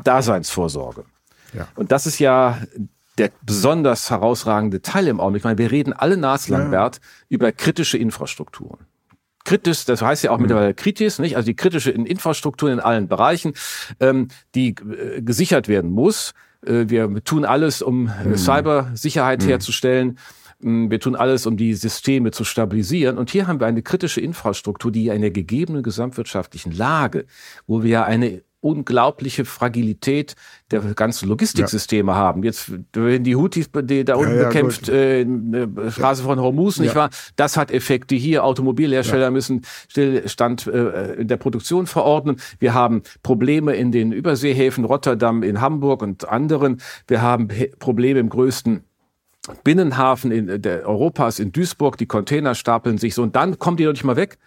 Daseinsvorsorge. 0.05 1.05
Ja. 1.55 1.69
Und 1.75 1.91
das 1.91 2.07
ist 2.07 2.19
ja 2.19 2.59
der 3.19 3.31
besonders 3.43 4.11
herausragende 4.11 4.83
Teil 4.83 5.09
im 5.09 5.21
Augenblick. 5.21 5.41
Ich 5.41 5.45
meine, 5.45 5.59
wir 5.59 5.71
reden 5.71 5.95
alle 5.95 6.19
naslangbert 6.19 6.97
ja. 6.97 7.03
über 7.31 7.51
kritische 7.51 7.97
Infrastrukturen 7.97 8.86
kritisch, 9.47 9.87
das 9.87 10.03
heißt 10.03 10.25
ja 10.25 10.33
auch 10.33 10.37
mhm. 10.37 10.43
mittlerweile 10.43 10.75
kritisch, 10.75 11.19
nicht? 11.19 11.37
Also 11.37 11.47
die 11.47 11.57
kritische 11.57 11.91
Infrastruktur 11.91 12.71
in 12.71 12.81
allen 12.81 13.09
Bereichen, 13.09 13.55
ähm, 14.01 14.29
die 14.55 14.71
äh, 14.71 15.23
gesichert 15.23 15.69
werden 15.69 15.91
muss. 15.91 16.35
Äh, 16.67 16.89
wir 16.89 17.25
tun 17.25 17.47
alles, 17.47 17.81
um 17.81 18.09
äh, 18.09 18.29
mhm. 18.29 18.37
Cybersicherheit 18.37 19.43
mhm. 19.43 19.49
herzustellen. 19.49 20.19
Mm, 20.59 20.91
wir 20.91 21.01
tun 21.01 21.17
alles, 21.17 21.47
um 21.47 21.57
die 21.57 21.75
Systeme 21.75 22.33
zu 22.33 22.45
stabilisieren. 22.45 23.17
Und 23.17 23.31
hier 23.31 23.47
haben 23.47 23.61
wir 23.61 23.67
eine 23.67 23.83
kritische 23.83 24.21
Infrastruktur, 24.21 24.91
die 24.91 25.09
in 25.09 25.23
der 25.23 25.31
gegebenen 25.31 25.83
gesamtwirtschaftlichen 25.83 26.73
Lage, 26.73 27.27
wo 27.67 27.83
wir 27.83 27.91
ja 27.91 28.05
eine 28.05 28.43
unglaubliche 28.67 29.45
Fragilität 29.45 30.35
der 30.71 30.81
ganzen 30.95 31.29
Logistiksysteme 31.29 32.13
ja. 32.13 32.19
haben. 32.19 32.43
Jetzt, 32.43 32.73
wenn 32.93 33.23
die 33.23 33.37
Houthis 33.37 33.71
die 33.73 34.05
da 34.05 34.17
unten 34.17 34.35
ja, 34.35 34.43
ja, 34.43 34.49
bekämpft, 34.49 34.89
äh, 34.89 35.25
Straße 35.91 36.25
von 36.25 36.41
Hormuz, 36.41 36.79
nicht 36.79 36.95
wahr? 36.95 37.11
Das 37.37 37.57
hat 37.57 37.71
Effekte 37.71 38.17
hier. 38.17 38.45
Automobilhersteller 38.45 39.31
müssen 39.31 39.63
Stillstand 39.89 40.67
äh, 40.67 41.15
in 41.15 41.29
der 41.29 41.37
Produktion 41.37 41.87
verordnen. 41.87 42.37
Wir 42.59 42.75
haben 42.75 43.03
Probleme 43.23 43.75
in 43.75 43.93
den 43.93 44.13
Überseehäfen 44.13 44.85
Rotterdam, 44.85 45.43
in 45.43 45.61
Hamburg 45.61 46.03
und 46.03 46.29
anderen. 46.29 46.81
Wir 47.07 47.23
haben 47.23 47.49
Probleme 47.79 48.19
im 48.19 48.29
größten 48.29 48.83
Binnenhafen 49.63 50.33
in 50.33 50.61
der 50.61 50.89
Europas 50.89 51.39
in 51.39 51.53
Duisburg, 51.53 51.97
die 51.99 52.07
Container 52.07 52.57
stapeln 52.57 52.99
sich 52.99 53.15
so 53.15 53.23
und 53.23 53.37
dann 53.37 53.61
kommt 53.61 53.79
die 53.79 53.85
doch 53.85 53.93
nicht 53.93 54.03
mal 54.03 54.17
weg 54.17 54.39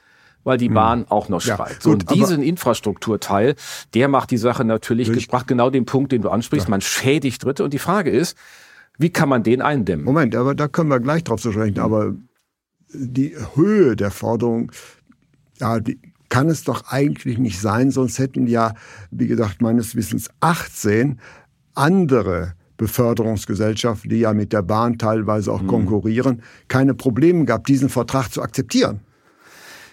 weil 0.44 0.58
die 0.58 0.68
hm. 0.68 0.74
Bahn 0.74 1.06
auch 1.10 1.30
noch 1.30 1.42
schreit. 1.42 1.76
Ja, 1.76 1.82
so, 1.82 1.92
und 1.92 2.10
diesen 2.12 2.42
Infrastrukturteil, 2.42 3.56
der 3.94 4.08
macht 4.08 4.32
die 4.32 4.38
Sache 4.38 4.64
natürlich, 4.64 5.12
gebracht 5.12 5.48
genau 5.48 5.70
den 5.70 5.86
Punkt, 5.86 6.12
den 6.12 6.22
du 6.22 6.30
ansprichst, 6.30 6.68
ja. 6.68 6.72
man 6.72 6.82
schädigt 6.82 7.44
Dritte. 7.44 7.64
Und 7.64 7.74
die 7.74 7.80
Frage 7.80 8.10
ist, 8.10 8.38
wie 8.98 9.10
kann 9.10 9.30
man 9.30 9.44
den 9.44 9.62
eindämmen? 9.62 10.06
Moment, 10.06 10.36
aber 10.36 10.56
da 10.56 10.68
können 10.68 10.90
wir 10.90 11.00
gleich 11.00 11.24
drauf 11.24 11.42
zu 11.42 11.52
sprechen. 11.52 11.76
Mhm. 11.76 11.84
Aber 11.84 12.16
die 12.94 13.36
Höhe 13.56 13.96
der 13.96 14.12
Forderung, 14.12 14.72
ja, 15.60 15.80
die 15.80 16.00
kann 16.30 16.48
es 16.48 16.64
doch 16.64 16.84
eigentlich 16.90 17.38
nicht 17.38 17.60
sein, 17.60 17.92
sonst 17.92 18.20
hätten 18.20 18.48
ja, 18.48 18.74
wie 19.12 19.28
gesagt, 19.28 19.62
meines 19.62 19.96
Wissens 19.96 20.30
18 20.42 21.20
andere 21.74 22.54
Beförderungsgesellschaften, 22.78 24.10
die 24.10 24.20
ja 24.20 24.34
mit 24.34 24.54
der 24.54 24.62
Bahn 24.62 24.98
teilweise 24.98 25.52
auch 25.52 25.62
mhm. 25.62 25.68
konkurrieren, 25.68 26.42
keine 26.68 26.94
Probleme 26.94 27.46
gehabt, 27.46 27.68
diesen 27.68 27.90
Vertrag 27.90 28.30
zu 28.30 28.42
akzeptieren. 28.42 29.02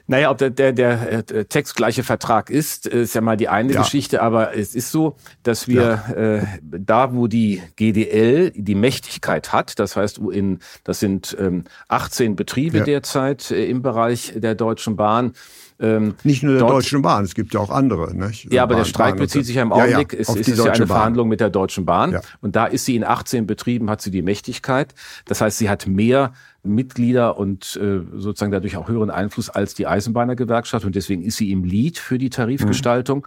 Naja, 0.08 0.30
ob 0.30 0.38
der, 0.38 0.50
der, 0.50 0.72
der 0.72 1.30
äh, 1.30 1.44
textgleiche 1.44 2.04
Vertrag 2.04 2.48
ist, 2.50 2.86
ist 2.86 3.14
ja 3.14 3.20
mal 3.20 3.36
die 3.36 3.48
eine 3.48 3.72
ja. 3.72 3.82
Geschichte, 3.82 4.22
aber 4.22 4.56
es 4.56 4.74
ist 4.74 4.92
so, 4.92 5.16
dass 5.42 5.66
wir 5.66 6.02
ja. 6.08 6.36
äh, 6.36 6.46
da, 6.62 7.12
wo 7.12 7.26
die 7.26 7.62
GDL 7.76 8.52
die 8.52 8.74
Mächtigkeit 8.76 9.52
hat, 9.52 9.78
das 9.78 9.96
heißt, 9.96 10.18
in, 10.18 10.60
das 10.84 11.00
sind 11.00 11.36
ähm, 11.40 11.64
18 11.88 12.36
Betriebe 12.36 12.78
ja. 12.78 12.84
derzeit 12.84 13.50
äh, 13.50 13.66
im 13.66 13.82
Bereich 13.82 14.32
der 14.36 14.54
Deutschen 14.54 14.96
Bahn, 14.96 15.32
ähm, 15.78 16.14
nicht 16.24 16.42
nur 16.42 16.52
der 16.52 16.60
dort, 16.60 16.72
Deutschen 16.72 17.02
Bahn, 17.02 17.24
es 17.24 17.34
gibt 17.34 17.52
ja 17.52 17.60
auch 17.60 17.70
andere. 17.70 18.14
Nicht? 18.14 18.52
Ja, 18.52 18.62
aber 18.62 18.74
Bahn, 18.74 18.78
der 18.82 18.84
Streik 18.86 19.16
bezieht 19.16 19.44
sich 19.44 19.56
ja 19.56 19.62
im 19.62 19.72
Augenblick, 19.72 20.12
ja, 20.12 20.18
ja, 20.18 20.22
es, 20.22 20.48
ist 20.48 20.58
ja 20.58 20.64
eine 20.64 20.78
Bahn. 20.78 20.86
Verhandlung 20.86 21.28
mit 21.28 21.40
der 21.40 21.50
Deutschen 21.50 21.84
Bahn. 21.84 22.12
Ja. 22.12 22.20
Und 22.40 22.56
da 22.56 22.66
ist 22.66 22.84
sie 22.84 22.96
in 22.96 23.04
18 23.04 23.46
Betrieben, 23.46 23.90
hat 23.90 24.00
sie 24.00 24.10
die 24.10 24.22
Mächtigkeit. 24.22 24.94
Das 25.26 25.40
heißt, 25.40 25.58
sie 25.58 25.68
hat 25.68 25.86
mehr 25.86 26.32
Mitglieder 26.66 27.38
und 27.38 27.78
äh, 27.80 28.00
sozusagen 28.16 28.52
dadurch 28.52 28.76
auch 28.76 28.88
höheren 28.88 29.10
Einfluss 29.10 29.48
als 29.48 29.74
die 29.74 29.86
Eisenbahnergewerkschaft 29.86 30.84
und 30.84 30.94
deswegen 30.94 31.22
ist 31.22 31.36
sie 31.36 31.50
im 31.52 31.64
Lead 31.64 31.98
für 31.98 32.18
die 32.18 32.30
Tarifgestaltung. 32.30 33.18
Mhm. 33.18 33.22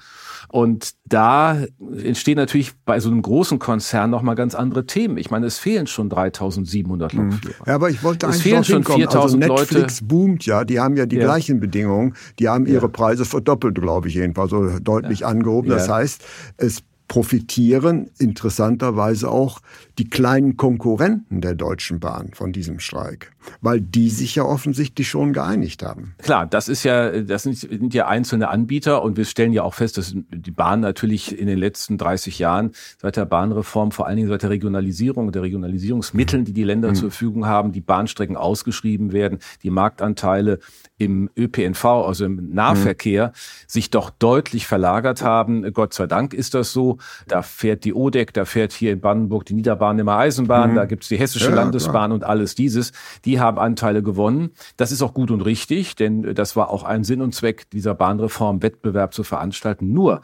Und 0.50 0.94
da 1.06 1.58
entstehen 2.03 2.38
natürlich 2.38 2.74
bei 2.86 3.00
so 3.00 3.10
einem 3.10 3.22
großen 3.22 3.60
Konzern 3.60 4.10
nochmal 4.10 4.36
ganz 4.36 4.56
andere 4.56 4.86
Themen. 4.86 5.18
Ich 5.18 5.32
meine, 5.32 5.46
es 5.46 5.60
fehlen 5.60 5.88
schon 5.88 6.10
3700 6.10 7.13
mhm. 7.13 7.32
Lokführer. 7.32 7.53
Ja, 7.65 7.75
aber 7.75 7.89
ich 7.89 8.03
wollte 8.03 8.27
eigentlich 8.27 8.38
es 8.38 8.44
fehlen 8.44 8.63
schon 8.63 8.84
4000 8.84 9.44
also 9.44 9.53
Netflix 9.53 10.01
Leute. 10.01 10.06
boomt 10.06 10.46
ja, 10.46 10.63
die 10.63 10.79
haben 10.79 10.96
ja 10.98 11.06
die 11.06 11.18
ja. 11.18 11.24
gleichen 11.24 11.60
Bedingungen. 11.60 12.15
Die 12.39 12.48
haben 12.48 12.65
ihre. 12.65 12.89
Preise 12.89 13.24
verdoppelt, 13.24 13.79
glaube 13.79 14.08
ich 14.08 14.15
jedenfalls, 14.15 14.50
so 14.50 14.79
deutlich 14.79 15.25
angehoben. 15.25 15.69
Das 15.69 15.89
heißt, 15.89 16.24
es 16.58 16.81
profitieren 17.08 18.10
interessanterweise 18.19 19.29
auch 19.29 19.60
die 19.98 20.10
kleinen 20.10 20.55
Konkurrenten 20.58 21.41
der 21.41 21.55
Deutschen 21.55 22.00
Bahn 22.00 22.31
von 22.34 22.53
diesem 22.53 22.79
Streik, 22.79 23.31
weil 23.62 23.81
die 23.81 24.10
sich 24.10 24.36
ja 24.36 24.43
offensichtlich 24.43 25.08
schon 25.08 25.34
geeinigt 25.34 25.84
haben. 25.84 26.15
Klar, 26.19 26.46
das 26.46 26.67
ist 26.69 26.84
ja, 26.84 27.22
das 27.22 27.43
sind, 27.43 27.93
ja 27.93 28.08
einzelne 28.08 28.50
Anbieter 28.50 29.03
und 29.03 29.17
wir 29.17 29.25
stellen 29.25 29.53
ja 29.53 29.63
auch 29.63 29.74
fest, 29.74 29.98
dass 29.98 30.15
die 30.15 30.51
Bahn 30.51 30.79
natürlich 30.79 31.38
in 31.38 31.48
den 31.48 31.58
letzten 31.58 31.98
30 31.98 32.39
Jahren 32.39 32.72
seit 32.98 33.17
der 33.17 33.25
Bahnreform, 33.25 33.91
vor 33.91 34.08
allen 34.08 34.17
Dingen 34.17 34.29
seit 34.29 34.43
der 34.43 34.50
Regionalisierung, 34.50 35.31
der 35.31 35.41
Regionalisierungsmitteln, 35.41 36.46
die 36.46 36.53
die 36.53 36.63
Länder 36.63 36.89
mhm. 36.89 36.96
zur 36.96 37.12
Verfügung 37.12 37.46
haben, 37.46 37.72
die 37.72 37.81
Bahnstrecken 37.81 38.38
ausgeschrieben 38.38 39.12
werden, 39.12 39.39
die 39.63 39.69
Marktanteile 39.69 40.60
im 40.98 41.29
ÖPNV, 41.38 41.86
also 41.86 42.25
im 42.25 42.53
Nahverkehr, 42.53 43.27
mhm. 43.27 43.31
sich 43.67 43.89
doch 43.89 44.10
deutlich 44.10 44.67
verlagert 44.67 45.24
haben. 45.24 45.72
Gott 45.74 45.93
sei 45.93 46.08
Dank 46.08 46.34
ist 46.34 46.53
das 46.53 46.74
so. 46.74 46.98
Da 47.27 47.41
fährt 47.41 47.86
die 47.86 47.93
ODEC, 47.93 48.34
da 48.34 48.46
fährt 48.46 48.74
hier 48.74 48.91
in 48.91 49.00
Brandenburg 49.00 49.46
die 49.46 49.53
Niederbarnehmer 49.53 50.17
Eisenbahn, 50.17 50.72
mhm. 50.72 50.75
da 50.75 50.86
gibt's 50.86 51.08
die 51.08 51.17
Hessische 51.17 51.50
ja, 51.50 51.55
Landesbahn 51.55 51.93
klar. 51.93 52.12
und 52.12 52.24
alles 52.24 52.53
dieses. 52.53 52.91
Die 53.25 53.28
haben 53.33 53.59
Anteile 53.59 54.01
gewonnen. 54.01 54.51
Das 54.77 54.91
ist 54.91 55.01
auch 55.01 55.13
gut 55.13 55.29
und 55.31 55.41
richtig, 55.41 55.95
denn 55.95 56.33
das 56.33 56.55
war 56.55 56.69
auch 56.69 56.83
ein 56.83 57.03
Sinn 57.03 57.21
und 57.21 57.36
Zweck 57.36 57.69
dieser 57.69 57.93
Bahnreform, 57.93 58.63
Wettbewerb 58.63 59.13
zu 59.13 59.24
veranstalten. 59.24 59.93
Nur 59.93 60.21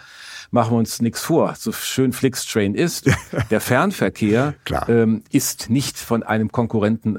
machen 0.55 0.71
wir 0.71 0.77
uns 0.79 1.01
nichts 1.01 1.21
vor. 1.21 1.53
So 1.55 1.71
schön 1.71 2.13
Flixtrain 2.13 2.73
ist, 2.73 3.11
der 3.51 3.61
Fernverkehr 3.61 4.55
ähm, 4.87 5.23
ist 5.29 5.69
nicht 5.69 5.99
von 5.99 6.23
einem 6.23 6.51
Konkurrenten 6.51 7.15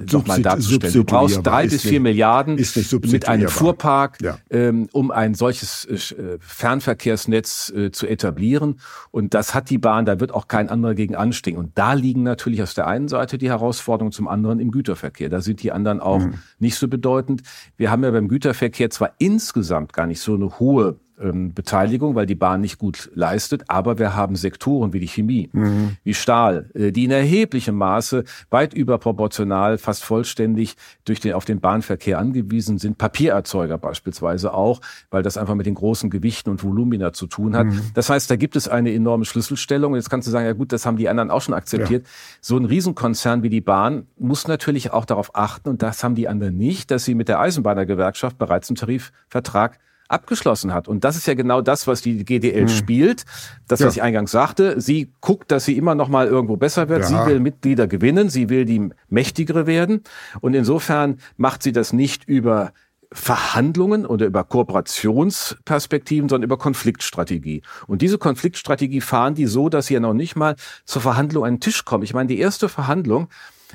äh, 0.00 0.10
nochmal 0.10 0.40
darzustellen. 0.40 0.94
Du 0.94 1.04
brauchst 1.04 1.46
drei 1.46 1.66
bis 1.66 1.82
vier 1.82 2.00
Milliarden 2.00 2.56
mit 3.02 3.28
einem 3.28 3.48
Fuhrpark, 3.48 4.22
ja. 4.22 4.38
ähm, 4.48 4.88
um 4.92 5.10
ein 5.10 5.34
solches 5.34 5.84
äh, 5.84 6.38
Fernverkehrsnetz 6.40 7.70
äh, 7.70 7.90
zu 7.90 8.06
etablieren. 8.06 8.80
Und 9.10 9.34
das 9.34 9.54
hat 9.54 9.70
die 9.70 9.78
Bahn, 9.78 10.06
da 10.06 10.20
wird 10.20 10.32
auch 10.32 10.46
kein 10.46 10.70
anderer 10.70 10.94
gegen 10.94 11.16
anstehen. 11.16 11.58
Und 11.58 11.76
da 11.76 11.94
liegen 11.94 12.22
natürlich 12.22 12.62
aus 12.62 12.74
der 12.74 12.86
einen 12.86 13.08
Seite 13.08 13.38
die 13.38 13.48
Herausforderungen, 13.48 14.12
zum 14.12 14.28
anderen 14.28 14.60
im 14.60 14.70
Güterverkehr. 14.70 15.28
Da 15.28 15.40
sind 15.40 15.62
die 15.64 15.72
anderen 15.72 15.98
auch 16.00 16.20
mhm. 16.20 16.34
nicht 16.60 16.76
so 16.76 16.86
bedeutend. 16.86 17.42
Wir 17.76 17.90
haben 17.90 18.04
ja 18.04 18.12
beim 18.12 18.28
Güterverkehr 18.28 18.88
zwar 18.90 19.14
insgesamt 19.18 19.92
gar 19.92 20.06
nicht 20.06 20.20
so 20.20 20.34
eine 20.34 20.60
hohe 20.60 21.00
ähm, 21.20 21.54
Beteiligung, 21.54 22.14
weil 22.14 22.26
die 22.26 22.34
Bahn 22.34 22.60
nicht 22.60 22.78
gut 22.78 23.10
leistet. 23.14 23.64
Aber 23.68 23.98
wir 23.98 24.14
haben 24.14 24.36
Sektoren 24.36 24.92
wie 24.92 25.00
die 25.00 25.08
Chemie, 25.08 25.50
mhm. 25.52 25.96
wie 26.04 26.14
Stahl, 26.14 26.70
äh, 26.74 26.92
die 26.92 27.04
in 27.04 27.10
erheblichem 27.10 27.74
Maße 27.74 28.24
weit 28.50 28.74
überproportional, 28.74 29.78
fast 29.78 30.04
vollständig 30.04 30.76
durch 31.04 31.20
den, 31.20 31.34
auf 31.34 31.44
den 31.44 31.60
Bahnverkehr 31.60 32.18
angewiesen 32.18 32.78
sind. 32.78 32.98
Papiererzeuger 32.98 33.78
beispielsweise 33.78 34.54
auch, 34.54 34.80
weil 35.10 35.22
das 35.22 35.36
einfach 35.36 35.54
mit 35.54 35.66
den 35.66 35.74
großen 35.74 36.10
Gewichten 36.10 36.50
und 36.50 36.62
Volumina 36.62 37.12
zu 37.12 37.26
tun 37.26 37.56
hat. 37.56 37.66
Mhm. 37.66 37.82
Das 37.94 38.10
heißt, 38.10 38.30
da 38.30 38.36
gibt 38.36 38.56
es 38.56 38.68
eine 38.68 38.92
enorme 38.92 39.24
Schlüsselstellung. 39.24 39.94
Jetzt 39.94 40.10
kannst 40.10 40.26
du 40.28 40.32
sagen, 40.32 40.46
ja 40.46 40.52
gut, 40.52 40.72
das 40.72 40.86
haben 40.86 40.96
die 40.96 41.08
anderen 41.08 41.30
auch 41.30 41.42
schon 41.42 41.54
akzeptiert. 41.54 42.04
Ja. 42.04 42.10
So 42.40 42.56
ein 42.56 42.64
Riesenkonzern 42.64 43.42
wie 43.42 43.50
die 43.50 43.60
Bahn 43.60 44.06
muss 44.18 44.48
natürlich 44.48 44.92
auch 44.92 45.04
darauf 45.04 45.34
achten, 45.34 45.68
und 45.68 45.82
das 45.82 46.04
haben 46.04 46.14
die 46.14 46.28
anderen 46.28 46.56
nicht, 46.56 46.90
dass 46.90 47.04
sie 47.04 47.14
mit 47.14 47.28
der 47.28 47.40
Eisenbahnergewerkschaft 47.40 48.38
bereits 48.38 48.68
einen 48.70 48.76
Tarifvertrag 48.76 49.78
abgeschlossen 50.08 50.72
hat. 50.72 50.88
Und 50.88 51.04
das 51.04 51.16
ist 51.16 51.26
ja 51.26 51.34
genau 51.34 51.60
das, 51.60 51.86
was 51.86 52.00
die 52.00 52.24
GDL 52.24 52.62
hm. 52.62 52.68
spielt. 52.68 53.24
Das, 53.68 53.80
was 53.80 53.94
ja. 53.94 54.00
ich 54.00 54.02
eingangs 54.02 54.30
sagte. 54.30 54.80
Sie 54.80 55.12
guckt, 55.20 55.52
dass 55.52 55.64
sie 55.64 55.76
immer 55.76 55.94
noch 55.94 56.08
mal 56.08 56.26
irgendwo 56.26 56.56
besser 56.56 56.88
wird. 56.88 57.02
Ja. 57.02 57.06
Sie 57.06 57.30
will 57.30 57.40
Mitglieder 57.40 57.86
gewinnen. 57.86 58.30
Sie 58.30 58.48
will 58.48 58.64
die 58.64 58.90
mächtigere 59.08 59.66
werden. 59.66 60.02
Und 60.40 60.54
insofern 60.54 61.18
macht 61.36 61.62
sie 61.62 61.72
das 61.72 61.92
nicht 61.92 62.24
über 62.24 62.72
Verhandlungen 63.10 64.04
oder 64.04 64.26
über 64.26 64.44
Kooperationsperspektiven, 64.44 66.28
sondern 66.28 66.46
über 66.46 66.58
Konfliktstrategie. 66.58 67.62
Und 67.86 68.02
diese 68.02 68.18
Konfliktstrategie 68.18 69.00
fahren 69.00 69.34
die 69.34 69.46
so, 69.46 69.68
dass 69.68 69.86
sie 69.86 69.94
ja 69.94 70.00
noch 70.00 70.12
nicht 70.12 70.36
mal 70.36 70.56
zur 70.84 71.00
Verhandlung 71.00 71.44
an 71.44 71.54
den 71.54 71.60
Tisch 71.60 71.84
kommen. 71.84 72.04
Ich 72.04 72.12
meine, 72.12 72.28
die 72.28 72.38
erste 72.38 72.68
Verhandlung 72.68 73.28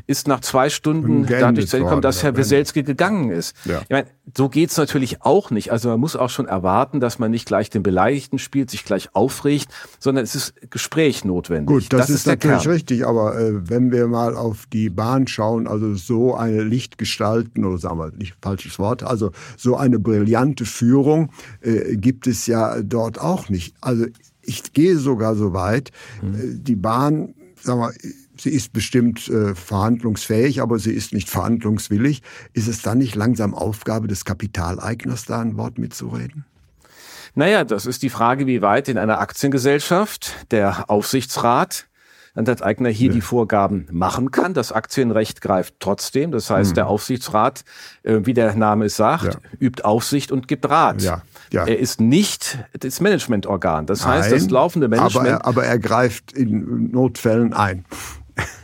ist 0.07 0.27
nach 0.27 0.41
zwei 0.41 0.69
Stunden 0.69 1.25
dadurch 1.25 1.67
zu 1.67 1.79
kommen, 1.81 2.01
dass 2.01 2.23
Herr 2.23 2.35
Weselski 2.35 2.83
gegangen 2.83 3.29
ist. 3.29 3.55
Ja. 3.65 3.81
Ich 3.81 3.89
meine, 3.89 4.07
so 4.35 4.49
geht's 4.49 4.77
natürlich 4.77 5.21
auch 5.21 5.51
nicht. 5.51 5.71
Also 5.71 5.89
man 5.89 5.99
muss 5.99 6.15
auch 6.15 6.29
schon 6.29 6.47
erwarten, 6.47 6.99
dass 6.99 7.19
man 7.19 7.31
nicht 7.31 7.45
gleich 7.45 7.69
den 7.69 7.83
Beleidigten 7.83 8.39
spielt, 8.39 8.69
sich 8.69 8.85
gleich 8.85 9.13
aufregt, 9.13 9.67
sondern 9.99 10.23
es 10.23 10.35
ist 10.35 10.53
Gespräch 10.69 11.25
notwendig. 11.25 11.67
Gut, 11.67 11.93
das, 11.93 12.01
das 12.01 12.09
ist, 12.09 12.15
ist 12.15 12.27
natürlich 12.27 12.67
richtig, 12.67 13.05
aber 13.05 13.39
äh, 13.39 13.69
wenn 13.69 13.91
wir 13.91 14.07
mal 14.07 14.35
auf 14.35 14.65
die 14.71 14.89
Bahn 14.89 15.27
schauen, 15.27 15.67
also 15.67 15.95
so 15.95 16.35
eine 16.35 16.63
Lichtgestalten, 16.63 17.65
oder 17.65 17.77
sagen 17.77 17.99
wir 17.99 18.11
nicht 18.11 18.35
falsches 18.41 18.79
Wort, 18.79 19.03
also 19.03 19.31
so 19.57 19.75
eine 19.75 19.99
brillante 19.99 20.65
Führung 20.65 21.31
äh, 21.61 21.95
gibt 21.97 22.27
es 22.27 22.47
ja 22.47 22.81
dort 22.81 23.19
auch 23.19 23.49
nicht. 23.49 23.75
Also 23.81 24.05
ich 24.41 24.73
gehe 24.73 24.97
sogar 24.97 25.35
so 25.35 25.53
weit, 25.53 25.91
mhm. 26.21 26.35
äh, 26.35 26.39
die 26.55 26.75
Bahn, 26.75 27.33
sagen 27.61 27.79
wir, 27.81 27.93
sie 28.43 28.51
ist 28.51 28.73
bestimmt 28.73 29.27
äh, 29.29 29.55
verhandlungsfähig, 29.55 30.61
aber 30.61 30.79
sie 30.79 30.91
ist 30.91 31.13
nicht 31.13 31.29
verhandlungswillig. 31.29 32.21
Ist 32.53 32.67
es 32.67 32.81
dann 32.81 32.99
nicht 32.99 33.15
langsam 33.15 33.53
Aufgabe 33.53 34.07
des 34.07 34.25
Kapitaleigners, 34.25 35.25
da 35.25 35.41
ein 35.41 35.57
Wort 35.57 35.77
mitzureden? 35.77 36.45
Naja, 37.35 37.63
das 37.63 37.85
ist 37.85 38.03
die 38.03 38.09
Frage, 38.09 38.45
wie 38.45 38.61
weit 38.61 38.87
in 38.89 38.97
einer 38.97 39.19
Aktiengesellschaft 39.19 40.51
der 40.51 40.89
Aufsichtsrat 40.89 41.87
Eigner 42.35 42.89
hier 42.89 43.09
ja. 43.09 43.13
die 43.13 43.21
Vorgaben 43.21 43.87
machen 43.91 44.31
kann. 44.31 44.53
Das 44.53 44.71
Aktienrecht 44.71 45.41
greift 45.41 45.75
trotzdem. 45.79 46.31
Das 46.31 46.49
heißt, 46.49 46.71
mhm. 46.71 46.75
der 46.75 46.87
Aufsichtsrat, 46.87 47.63
äh, 48.01 48.21
wie 48.23 48.33
der 48.33 48.55
Name 48.55 48.85
es 48.85 48.95
sagt, 48.95 49.25
ja. 49.25 49.39
übt 49.59 49.83
Aufsicht 49.83 50.31
und 50.31 50.47
gibt 50.47 50.67
Rat. 50.67 51.01
Ja. 51.01 51.21
Ja. 51.51 51.65
Er 51.65 51.77
ist 51.77 52.01
nicht 52.01 52.57
das 52.79 52.99
Managementorgan. 52.99 53.85
Das 53.85 54.05
heißt, 54.05 54.31
Nein, 54.31 54.39
das 54.39 54.49
laufende 54.49 54.87
Management. 54.87 55.27
Aber 55.27 55.29
er, 55.29 55.45
aber 55.45 55.65
er 55.65 55.77
greift 55.77 56.33
in 56.33 56.91
Notfällen 56.91 57.53
ein. 57.53 57.85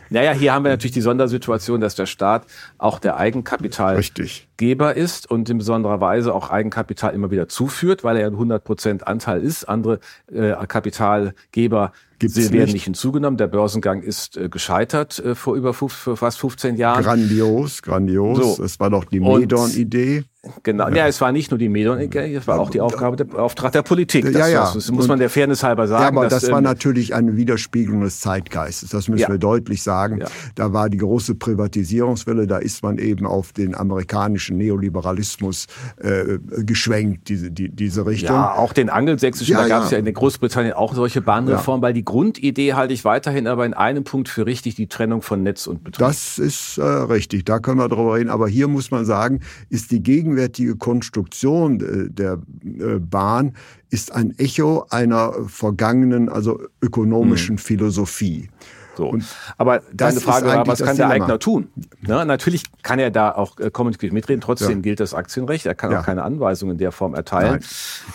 Naja, 0.09 0.31
hier 0.31 0.53
haben 0.53 0.63
wir 0.63 0.71
natürlich 0.71 0.93
die 0.93 1.01
Sondersituation, 1.01 1.81
dass 1.81 1.95
der 1.95 2.05
Staat 2.05 2.45
auch 2.77 2.99
der 2.99 3.17
Eigenkapitalgeber 3.17 4.95
ist 4.95 5.29
und 5.29 5.49
in 5.49 5.57
besonderer 5.57 6.01
Weise 6.01 6.33
auch 6.33 6.49
Eigenkapital 6.49 7.13
immer 7.13 7.31
wieder 7.31 7.47
zuführt, 7.47 8.03
weil 8.03 8.17
er 8.17 8.27
ein 8.27 8.33
100 8.33 8.63
Prozent 8.63 9.07
Anteil 9.07 9.41
ist. 9.41 9.65
Andere 9.65 9.99
äh, 10.31 10.53
Kapitalgeber 10.67 11.91
Gibt's 12.19 12.35
Sie 12.35 12.51
werden 12.51 12.65
nicht. 12.65 12.73
nicht 12.73 12.83
hinzugenommen. 12.83 13.37
Der 13.37 13.47
Börsengang 13.47 14.01
ist 14.01 14.35
äh, 14.35 14.49
gescheitert 14.49 15.19
äh, 15.19 15.35
vor 15.35 15.55
über 15.55 15.73
für 15.73 16.17
fast 16.17 16.39
15 16.39 16.75
Jahren. 16.75 17.03
Grandios, 17.03 17.81
grandios. 17.81 18.57
So. 18.57 18.63
Es 18.63 18.79
war 18.79 18.89
doch 18.89 19.05
die 19.05 19.21
Medon-Idee. 19.21 20.25
Genau, 20.63 20.87
ja. 20.87 20.95
ja. 20.95 21.07
es 21.07 21.19
war 21.19 21.33
nicht 21.33 21.51
nur 21.51 21.57
die 21.57 21.67
Medon, 21.67 21.99
es 21.99 22.47
war 22.47 22.61
auch 22.61 22.69
die 22.69 22.79
Aufgabe, 22.79 23.17
der 23.17 23.37
Auftrag 23.37 23.73
der 23.73 23.81
Politik. 23.81 24.23
Das, 24.23 24.33
ja, 24.33 24.47
ja. 24.47 24.71
das 24.73 24.89
muss 24.89 25.07
man 25.09 25.19
der 25.19 25.29
Fairness 25.29 25.63
halber 25.63 25.85
sagen. 25.85 26.01
Ja, 26.01 26.07
aber 26.07 26.29
dass, 26.29 26.43
das 26.43 26.51
war 26.51 26.59
ähm, 26.59 26.63
natürlich 26.63 27.13
eine 27.13 27.35
Widerspiegelung 27.35 28.01
des 28.01 28.21
Zeitgeistes. 28.21 28.89
Das 28.91 29.09
müssen 29.09 29.23
ja. 29.23 29.27
wir 29.27 29.37
deutlich 29.37 29.83
sagen. 29.83 30.21
Ja. 30.21 30.27
Da 30.55 30.71
war 30.71 30.89
die 30.89 30.97
große 30.97 31.35
Privatisierungswelle, 31.35 32.47
da 32.47 32.57
ist 32.57 32.83
man 32.83 32.99
eben 32.99 33.25
auf 33.25 33.51
den 33.51 33.75
amerikanischen 33.75 34.57
Neoliberalismus 34.57 35.67
äh, 35.97 36.39
geschwenkt, 36.63 37.27
diese, 37.27 37.51
die, 37.51 37.67
diese 37.67 38.05
Richtung. 38.05 38.33
Ja, 38.33 38.53
auch 38.53 38.71
den 38.71 38.89
angelsächsischen, 38.89 39.55
da 39.55 39.67
gab 39.67 39.83
es 39.83 39.91
ja 39.91 39.97
in 39.97 40.13
Großbritannien 40.13 40.73
auch 40.73 40.95
solche 40.95 41.21
Bahnreformen, 41.21 41.81
weil 41.81 41.93
die 41.93 42.05
Grundidee 42.05 42.75
halte 42.75 42.93
ich 42.93 43.03
weiterhin 43.03 43.45
aber 43.45 43.65
in 43.65 43.73
einem 43.73 44.05
Punkt 44.05 44.29
für 44.29 44.45
richtig, 44.45 44.75
die 44.75 44.87
Trennung 44.87 45.21
von 45.21 45.43
Netz 45.43 45.67
und 45.67 45.83
Betrieb. 45.83 46.07
Das 46.07 46.39
ist 46.39 46.77
äh, 46.77 46.83
richtig, 46.83 47.43
da 47.43 47.59
können 47.59 47.77
wir 47.77 47.89
drüber 47.89 48.15
reden. 48.15 48.29
Aber 48.29 48.47
hier 48.47 48.69
muss 48.69 48.89
man 48.89 49.03
sagen, 49.03 49.41
ist 49.69 49.91
die 49.91 50.01
Gegen 50.01 50.29
gegenwärtige 50.39 50.75
Konstruktion 50.75 51.79
äh, 51.79 52.09
der 52.09 52.39
äh, 52.63 52.99
Bahn 52.99 53.53
ist 53.89 54.13
ein 54.13 54.37
Echo 54.37 54.85
einer 54.89 55.33
vergangenen, 55.47 56.29
also 56.29 56.61
ökonomischen 56.81 57.55
mhm. 57.55 57.59
Philosophie. 57.59 58.49
So. 58.95 59.17
Aber 59.57 59.81
deine 59.93 60.19
Frage 60.19 60.47
war, 60.47 60.67
was 60.67 60.83
kann 60.83 60.97
der 60.97 61.09
Eigner 61.09 61.39
tun? 61.39 61.69
Ne, 62.01 62.25
natürlich 62.25 62.63
kann 62.83 62.99
er 62.99 63.11
da 63.11 63.31
auch 63.31 63.57
äh, 63.57 63.71
kommunikativ 63.71 64.11
mitreden, 64.11 64.41
trotzdem 64.41 64.77
ja. 64.77 64.81
gilt 64.81 64.99
das 64.99 65.13
Aktienrecht. 65.13 65.65
Er 65.65 65.75
kann 65.75 65.91
ja. 65.91 66.01
auch 66.01 66.05
keine 66.05 66.23
Anweisungen 66.23 66.73
in 66.73 66.77
der 66.79 66.91
Form 66.91 67.15
erteilen. 67.15 67.59
Nein. 67.61 67.63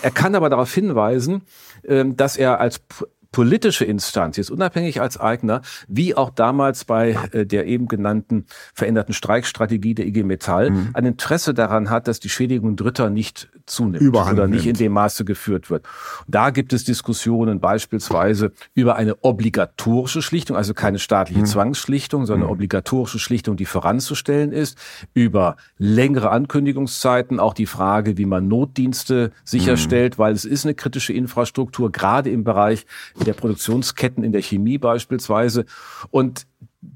Er 0.02 0.10
kann 0.10 0.34
aber 0.34 0.50
darauf 0.50 0.72
hinweisen, 0.74 1.42
ähm, 1.86 2.18
dass 2.18 2.36
er 2.36 2.60
als 2.60 2.82
politische 3.34 3.84
Instanz, 3.84 4.36
jetzt 4.36 4.52
unabhängig 4.52 5.00
als 5.00 5.18
Eigner, 5.18 5.60
wie 5.88 6.14
auch 6.14 6.30
damals 6.30 6.84
bei 6.84 7.18
äh, 7.32 7.44
der 7.44 7.66
eben 7.66 7.88
genannten 7.88 8.46
veränderten 8.74 9.12
Streikstrategie 9.12 9.92
der 9.94 10.06
IG 10.06 10.22
Metall, 10.22 10.70
mhm. 10.70 10.90
ein 10.94 11.04
Interesse 11.04 11.52
daran 11.52 11.90
hat, 11.90 12.06
dass 12.06 12.20
die 12.20 12.28
Schädigung 12.28 12.76
Dritter 12.76 13.10
nicht 13.10 13.48
zunimmt 13.66 14.02
Überhand 14.02 14.38
oder 14.38 14.46
nicht 14.46 14.66
nimmt. 14.66 14.78
in 14.78 14.84
dem 14.84 14.92
Maße 14.92 15.24
geführt 15.24 15.68
wird. 15.68 15.84
Da 16.28 16.50
gibt 16.50 16.72
es 16.72 16.84
Diskussionen 16.84 17.58
beispielsweise 17.58 18.52
über 18.72 18.94
eine 18.94 19.16
obligatorische 19.24 20.22
Schlichtung, 20.22 20.56
also 20.56 20.72
keine 20.72 21.00
staatliche 21.00 21.40
mhm. 21.40 21.46
Zwangsschlichtung, 21.46 22.26
sondern 22.26 22.46
mhm. 22.46 22.52
obligatorische 22.52 23.18
Schlichtung, 23.18 23.56
die 23.56 23.66
voranzustellen 23.66 24.52
ist, 24.52 24.78
über 25.12 25.56
längere 25.76 26.30
Ankündigungszeiten, 26.30 27.40
auch 27.40 27.54
die 27.54 27.66
Frage, 27.66 28.16
wie 28.16 28.26
man 28.26 28.46
Notdienste 28.46 29.32
sicherstellt, 29.42 30.18
mhm. 30.18 30.22
weil 30.22 30.34
es 30.34 30.44
ist 30.44 30.64
eine 30.64 30.74
kritische 30.74 31.12
Infrastruktur, 31.12 31.90
gerade 31.90 32.30
im 32.30 32.44
Bereich 32.44 32.86
der 33.24 33.34
Produktionsketten 33.34 34.24
in 34.24 34.32
der 34.32 34.42
Chemie 34.42 34.78
beispielsweise. 34.78 35.64
Und 36.10 36.46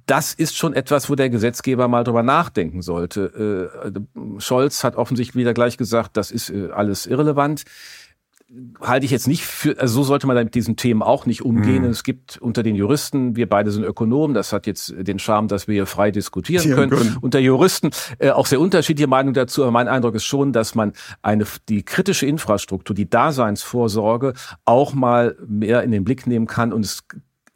das 0.06 0.34
ist 0.34 0.56
schon 0.56 0.74
etwas, 0.74 1.08
wo 1.08 1.14
der 1.14 1.30
Gesetzgeber 1.30 1.88
mal 1.88 2.04
drüber 2.04 2.22
nachdenken 2.22 2.82
sollte. 2.82 3.70
Äh, 3.94 4.40
Scholz 4.40 4.84
hat 4.84 4.96
offensichtlich 4.96 5.36
wieder 5.36 5.54
gleich 5.54 5.76
gesagt, 5.76 6.16
das 6.16 6.30
ist 6.30 6.50
äh, 6.50 6.70
alles 6.70 7.06
irrelevant 7.06 7.64
halte 8.80 9.04
ich 9.04 9.12
jetzt 9.12 9.28
nicht 9.28 9.44
für, 9.44 9.78
also 9.78 9.96
so 9.96 10.04
sollte 10.04 10.26
man 10.26 10.36
mit 10.36 10.54
diesen 10.54 10.76
Themen 10.76 11.02
auch 11.02 11.26
nicht 11.26 11.42
umgehen. 11.42 11.82
Mhm. 11.82 11.90
Es 11.90 12.02
gibt 12.02 12.38
unter 12.38 12.62
den 12.62 12.76
Juristen, 12.76 13.36
wir 13.36 13.48
beide 13.48 13.70
sind 13.70 13.84
Ökonomen, 13.84 14.34
das 14.34 14.52
hat 14.52 14.66
jetzt 14.66 14.94
den 14.96 15.18
Charme, 15.18 15.48
dass 15.48 15.68
wir 15.68 15.74
hier 15.74 15.86
frei 15.86 16.10
diskutieren 16.10 16.64
können. 16.70 16.90
können. 16.90 17.16
Unter 17.20 17.40
Juristen 17.40 17.90
äh, 18.18 18.30
auch 18.30 18.46
sehr 18.46 18.60
unterschiedliche 18.60 19.06
Meinungen 19.06 19.34
dazu, 19.34 19.62
aber 19.62 19.70
mein 19.70 19.88
Eindruck 19.88 20.14
ist 20.14 20.24
schon, 20.24 20.52
dass 20.52 20.74
man 20.74 20.92
eine, 21.20 21.44
die 21.68 21.82
kritische 21.82 22.26
Infrastruktur, 22.26 22.96
die 22.96 23.10
Daseinsvorsorge 23.10 24.32
auch 24.64 24.94
mal 24.94 25.36
mehr 25.46 25.82
in 25.82 25.90
den 25.90 26.04
Blick 26.04 26.26
nehmen 26.26 26.46
kann 26.46 26.72
und 26.72 26.84
es 26.84 27.04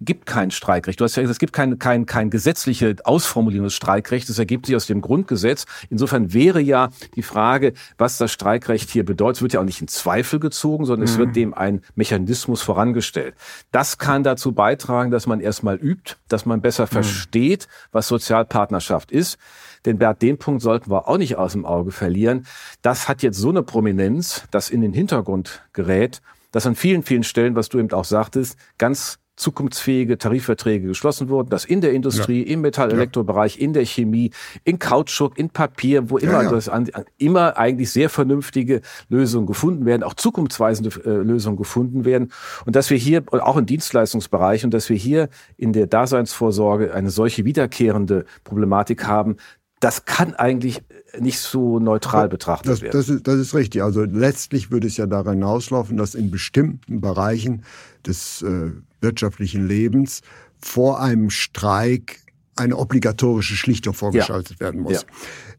gibt 0.05 0.27
kein 0.27 0.51
Streikrecht. 0.51 1.01
Du 1.01 1.05
hast 1.05 1.17
ja 1.17 1.23
gesagt, 1.23 1.35
es 1.35 1.39
gibt 1.39 1.53
kein, 1.53 1.79
kein, 1.79 2.07
kein 2.07 2.31
gesetzliche 2.31 2.97
Ausformulierung 3.05 3.65
des 3.65 3.75
Streikrechts. 3.75 4.29
Das 4.29 4.39
ergibt 4.39 4.67
sich 4.67 4.77
aus 4.77 4.87
dem 4.87 5.01
Grundgesetz. 5.01 5.67
Insofern 5.91 6.33
wäre 6.33 6.61
ja 6.61 6.91
die 7.15 7.23
Frage, 7.23 7.73
was 7.99 8.19
das 8.19 8.33
Streikrecht 8.33 8.91
hier 8.91 9.05
bedeutet, 9.05 9.43
wird 9.43 9.53
ja 9.53 9.61
auch 9.61 9.65
nicht 9.65 9.81
in 9.81 9.89
Zweifel 9.89 10.41
gezogen, 10.41 10.85
sondern 10.85 11.09
mhm. 11.09 11.13
es 11.13 11.19
wird 11.19 11.29
mhm. 11.29 11.35
dem 11.35 11.55
ein 11.55 11.81
Mechanismus 11.95 12.63
vorangestellt. 12.63 13.35
Das 13.71 13.99
kann 13.99 14.23
dazu 14.23 14.53
beitragen, 14.53 15.11
dass 15.11 15.27
man 15.27 15.41
erstmal 15.41 15.77
übt, 15.77 16.17
dass 16.29 16.47
man 16.47 16.61
besser 16.61 16.85
mhm. 16.85 16.89
versteht, 16.89 17.69
was 17.93 18.09
Sozialpartnerschaft 18.09 19.13
ist. 19.13 19.39
Denn 19.85 19.99
Bert, 19.99 20.23
den 20.23 20.39
Punkt 20.39 20.63
sollten 20.63 20.91
wir 20.91 21.09
auch 21.09 21.19
nicht 21.19 21.37
aus 21.37 21.53
dem 21.53 21.67
Auge 21.67 21.91
verlieren. 21.91 22.47
Das 22.83 23.09
hat 23.09 23.23
jetzt 23.23 23.39
so 23.39 23.51
eine 23.51 23.63
Prominenz, 23.63 24.45
dass 24.51 24.71
in 24.71 24.81
den 24.81 24.93
Hintergrund 24.93 25.63
gerät, 25.73 26.23
dass 26.53 26.67
an 26.67 26.77
vielen, 26.77 27.03
vielen 27.03 27.25
Stellen, 27.25 27.57
was 27.57 27.69
du 27.69 27.79
eben 27.79 27.91
auch 27.93 28.05
sagtest, 28.05 28.57
ganz 28.79 29.19
zukunftsfähige 29.37 30.19
Tarifverträge 30.19 30.87
geschlossen 30.87 31.29
wurden, 31.29 31.49
dass 31.49 31.65
in 31.65 31.81
der 31.81 31.93
Industrie, 31.93 32.45
ja. 32.45 32.53
im 32.53 32.61
Metall-Elektrobereich, 32.61 33.59
in 33.59 33.73
der 33.73 33.87
Chemie, 33.87 34.31
in 34.65 34.79
Kautschuk, 34.79 35.39
in 35.39 35.51
Papier, 35.51 36.11
wo 36.11 36.19
immer, 36.19 36.33
ja, 36.33 36.43
ja. 36.45 36.51
Das 36.51 36.69
an, 36.69 36.91
immer 37.19 37.57
eigentlich 37.57 37.91
sehr 37.91 38.11
vernünftige 38.11 38.83
Lösungen 39.09 39.47
gefunden 39.47 39.87
werden, 39.87 40.03
auch 40.03 40.15
zukunftsweisende 40.15 40.91
äh, 41.05 41.23
Lösungen 41.23 41.57
gefunden 41.57 42.05
werden 42.05 42.31
und 42.67 42.77
dass 42.77 42.91
wir 42.91 42.99
hier, 42.99 43.25
auch 43.31 43.57
im 43.57 43.67
Dienstleistungsbereich, 43.67 44.65
und 44.65 44.75
dass 44.75 44.89
wir 44.89 44.97
hier 44.97 45.29
in 45.57 45.73
der 45.73 45.87
Daseinsvorsorge 45.87 46.93
eine 46.95 47.11
solche 47.11 47.45
wiederkehrende 47.45 48.27
Problematik 48.45 49.07
haben, 49.07 49.37
das 49.81 50.05
kann 50.05 50.35
eigentlich 50.35 50.83
nicht 51.19 51.41
so 51.41 51.81
neutral 51.81 52.29
betrachtet 52.29 52.71
das, 52.71 52.83
werden. 52.83 52.93
Das 52.93 53.09
ist, 53.09 53.27
das 53.27 53.35
ist 53.37 53.55
richtig. 53.55 53.83
Also 53.83 54.03
letztlich 54.05 54.71
würde 54.71 54.87
es 54.87 54.97
ja 54.97 55.07
daran 55.07 55.35
hinauslaufen, 55.35 55.97
dass 55.97 56.15
in 56.15 56.31
bestimmten 56.31 57.01
Bereichen 57.01 57.65
des 58.07 58.43
äh, 58.43 58.71
wirtschaftlichen 59.03 59.67
Lebens 59.67 60.23
vor 60.59 61.01
einem 61.01 61.31
Streik 61.31 62.21
eine 62.57 62.77
obligatorische 62.77 63.55
Schlichtung 63.55 63.95
vorgeschaltet 63.95 64.59
ja. 64.59 64.67
werden 64.67 64.83
muss. 64.83 64.93
Ja. 64.93 65.01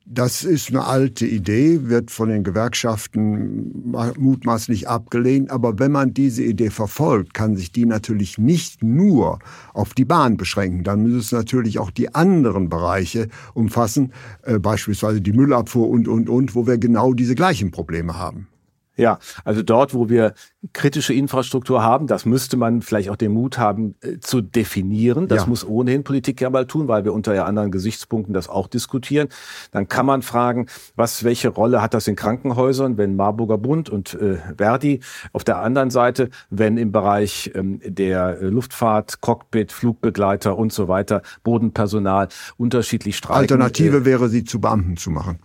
Das 0.06 0.44
ist 0.44 0.70
eine 0.70 0.84
alte 0.84 1.26
Idee, 1.26 1.88
wird 1.88 2.12
von 2.12 2.28
den 2.28 2.44
Gewerkschaften 2.44 3.94
mutmaßlich 4.18 4.90
abgelehnt. 4.90 5.50
Aber 5.50 5.80
wenn 5.80 5.94
man 5.94 6.14
diese 6.14 6.44
Idee 6.44 6.72
verfolgt, 6.72 7.34
kann 7.34 7.56
sich 7.56 7.72
die 7.72 7.86
natürlich 7.86 8.38
nicht 8.38 8.84
nur 8.84 9.40
auf 9.74 9.94
die 9.94 10.04
Bahn 10.04 10.36
beschränken. 10.36 10.84
Dann 10.84 11.04
müssen 11.04 11.20
es 11.20 11.32
natürlich 11.32 11.80
auch 11.80 11.90
die 11.90 12.14
anderen 12.14 12.68
Bereiche 12.68 13.30
umfassen, 13.54 14.12
äh, 14.42 14.60
beispielsweise 14.60 15.22
die 15.22 15.32
Müllabfuhr 15.32 15.88
und, 15.90 16.10
und, 16.10 16.28
und, 16.28 16.54
wo 16.54 16.68
wir 16.68 16.78
genau 16.78 17.14
diese 17.14 17.34
gleichen 17.34 17.72
Probleme 17.72 18.18
haben. 18.18 18.50
Ja, 18.96 19.18
also 19.44 19.64
dort, 19.64 19.94
wo 19.96 20.08
wir 20.08 20.34
kritische 20.72 21.14
Infrastruktur 21.14 21.84
haben, 21.84 22.06
das 22.06 22.26
müsste 22.26 22.58
man 22.58 22.82
vielleicht 22.84 23.10
auch 23.10 23.16
den 23.16 23.32
Mut 23.32 23.58
haben 23.58 23.96
äh, 24.02 24.20
zu 24.20 24.42
definieren. 24.42 25.28
Das 25.28 25.44
ja. 25.44 25.48
muss 25.48 25.68
ohnehin 25.68 26.04
Politik 26.04 26.42
ja 26.42 26.50
mal 26.52 26.68
tun, 26.68 26.88
weil 26.88 27.04
wir 27.04 27.12
unter 27.12 27.34
ja 27.34 27.46
anderen 27.46 27.72
Gesichtspunkten 27.72 28.34
das 28.34 28.48
auch 28.48 28.68
diskutieren. 28.68 29.30
Dann 29.72 29.88
kann 29.88 30.06
man 30.06 30.22
fragen, 30.22 30.68
was, 30.96 31.24
welche 31.24 31.50
Rolle 31.50 31.82
hat 31.82 31.96
das 31.96 32.08
in 32.08 32.16
Krankenhäusern, 32.16 32.98
wenn 32.98 33.16
Marburger 33.16 33.58
Bund 33.58 33.90
und 33.90 34.14
äh, 34.14 34.38
Verdi 34.58 35.00
auf 35.32 35.44
der 35.44 35.58
anderen 35.58 35.90
Seite, 35.90 36.30
wenn 36.52 36.78
im 36.78 36.92
Bereich 36.92 37.52
ähm, 37.56 37.82
der 37.84 38.42
Luftfahrt, 38.42 39.22
Cockpit, 39.22 39.72
Flugbegleiter 39.72 40.56
und 40.56 40.72
so 40.72 40.88
weiter, 40.88 41.24
Bodenpersonal 41.44 42.28
unterschiedlich 42.58 43.18
streiken. 43.18 43.42
Alternative 43.42 43.98
äh, 43.98 44.06
wäre, 44.06 44.30
sie 44.30 44.44
zu 44.44 44.62
Beamten 44.62 44.98
zu 44.98 45.10
machen. 45.10 45.40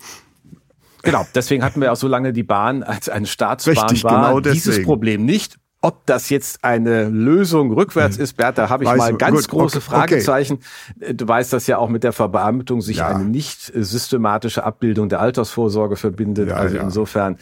Genau, 1.03 1.27
deswegen 1.35 1.65
hatten 1.65 1.81
wir 1.81 1.93
auch 1.93 1.97
so 1.97 2.09
lange 2.09 2.33
die 2.33 2.43
Bahn 2.43 2.83
als 2.83 3.09
eine 3.09 3.27
Staatsbahn 3.27 3.75
Richtig, 3.75 4.05
war. 4.05 4.35
Genau 4.35 4.41
Dieses 4.41 4.83
Problem 4.83 5.25
nicht. 5.25 5.59
Ob 5.81 6.05
das 6.07 6.29
jetzt 6.29 6.65
eine 6.65 7.09
Lösung 7.09 7.73
rückwärts 7.73 8.17
ist, 8.17 8.37
Bert, 8.37 8.59
da 8.59 8.69
habe 8.69 8.83
ich 8.83 8.91
Weiß, 8.91 8.99
mal 8.99 9.15
ganz 9.15 9.47
gut, 9.47 9.61
große 9.61 9.79
okay, 9.79 9.87
Fragezeichen. 9.87 10.59
Okay. 11.01 11.15
Du 11.15 11.29
weißt, 11.29 11.53
dass 11.53 11.69
ja 11.69 11.79
auch 11.79 11.89
mit 11.89 12.03
der 12.03 12.13
Verbeamtung 12.13 12.81
sich 12.81 12.97
ja. 12.97 13.07
eine 13.07 13.25
nicht 13.25 13.73
systematische 13.73 14.65
Abbildung 14.65 15.09
der 15.09 15.21
Altersvorsorge 15.21 15.95
verbindet. 15.95 16.49
Ja, 16.49 16.57
also 16.57 16.77
ja. 16.79 16.83
insofern 16.83 17.37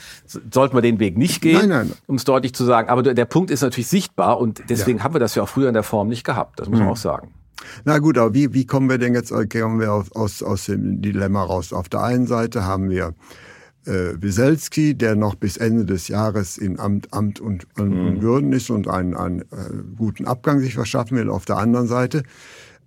sollten 0.51 0.77
wir 0.77 0.83
den 0.83 1.01
Weg 1.01 1.16
nicht 1.16 1.40
gehen, 1.40 1.95
um 2.07 2.16
es 2.16 2.25
deutlich 2.25 2.55
zu 2.55 2.64
sagen. 2.64 2.90
Aber 2.90 3.03
der 3.03 3.25
Punkt 3.25 3.51
ist 3.51 3.62
natürlich 3.62 3.88
sichtbar 3.88 4.38
und 4.38 4.64
deswegen 4.69 5.03
haben 5.03 5.14
wir 5.14 5.21
das 5.21 5.35
ja 5.35 5.42
auch 5.42 5.49
früher 5.49 5.69
in 5.69 5.75
der 5.75 5.83
Form 5.83 6.09
nicht 6.09 6.25
gehabt. 6.25 6.61
Das 6.61 6.69
muss 6.69 6.79
man 6.79 6.88
mhm. 6.88 6.92
auch 6.92 6.99
sagen. 6.99 7.33
Na 7.85 7.99
gut, 7.99 8.19
aber 8.19 8.35
wie, 8.35 8.53
wie 8.53 8.66
kommen 8.66 8.88
wir 8.88 8.99
denn 8.99 9.14
jetzt 9.14 9.31
kommen 9.31 9.81
wir 9.81 9.92
aus, 9.92 10.12
aus, 10.12 10.42
aus 10.42 10.66
dem 10.66 11.01
Dilemma 11.03 11.42
raus? 11.42 11.73
Auf 11.73 11.88
der 11.88 12.03
einen 12.03 12.27
Seite 12.27 12.64
haben 12.64 12.90
wir 12.90 13.14
äh, 13.87 14.14
Wieselski, 14.21 14.95
der 14.95 15.16
noch 15.16 15.35
bis 15.35 15.57
Ende 15.57 15.85
des 15.85 16.09
Jahres 16.09 16.59
in 16.59 16.79
Amt, 16.79 17.12
Amt 17.12 17.40
und, 17.40 17.66
und 17.79 17.90
mhm. 17.90 18.23
Würden 18.23 18.53
ist 18.53 18.71
und 18.71 18.88
einen, 18.88 19.16
einen 19.16 19.40
äh, 19.40 19.45
guten 19.97 20.27
Abgang 20.27 20.61
sich 20.61 20.75
verschaffen 20.75 21.16
will. 21.16 21.31
Auf 21.31 21.45
der 21.45 21.57
anderen 21.57 21.87
Seite 21.87 22.23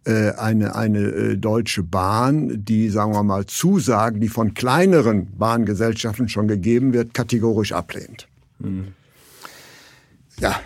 äh, 0.05 0.31
eine, 0.31 0.75
eine 0.75 0.99
äh, 0.99 1.37
deutsche 1.37 1.83
Bahn, 1.83 2.63
die, 2.63 2.89
sagen 2.89 3.13
wir 3.13 3.23
mal, 3.23 3.45
Zusagen, 3.45 4.21
die 4.21 4.29
von 4.29 4.53
kleineren 4.53 5.37
Bahngesellschaften 5.37 6.29
schon 6.29 6.47
gegeben 6.47 6.93
wird, 6.93 7.13
kategorisch 7.13 7.71
ablehnt. 7.71 8.27
Mhm. 8.59 8.89
Ja. 10.39 10.59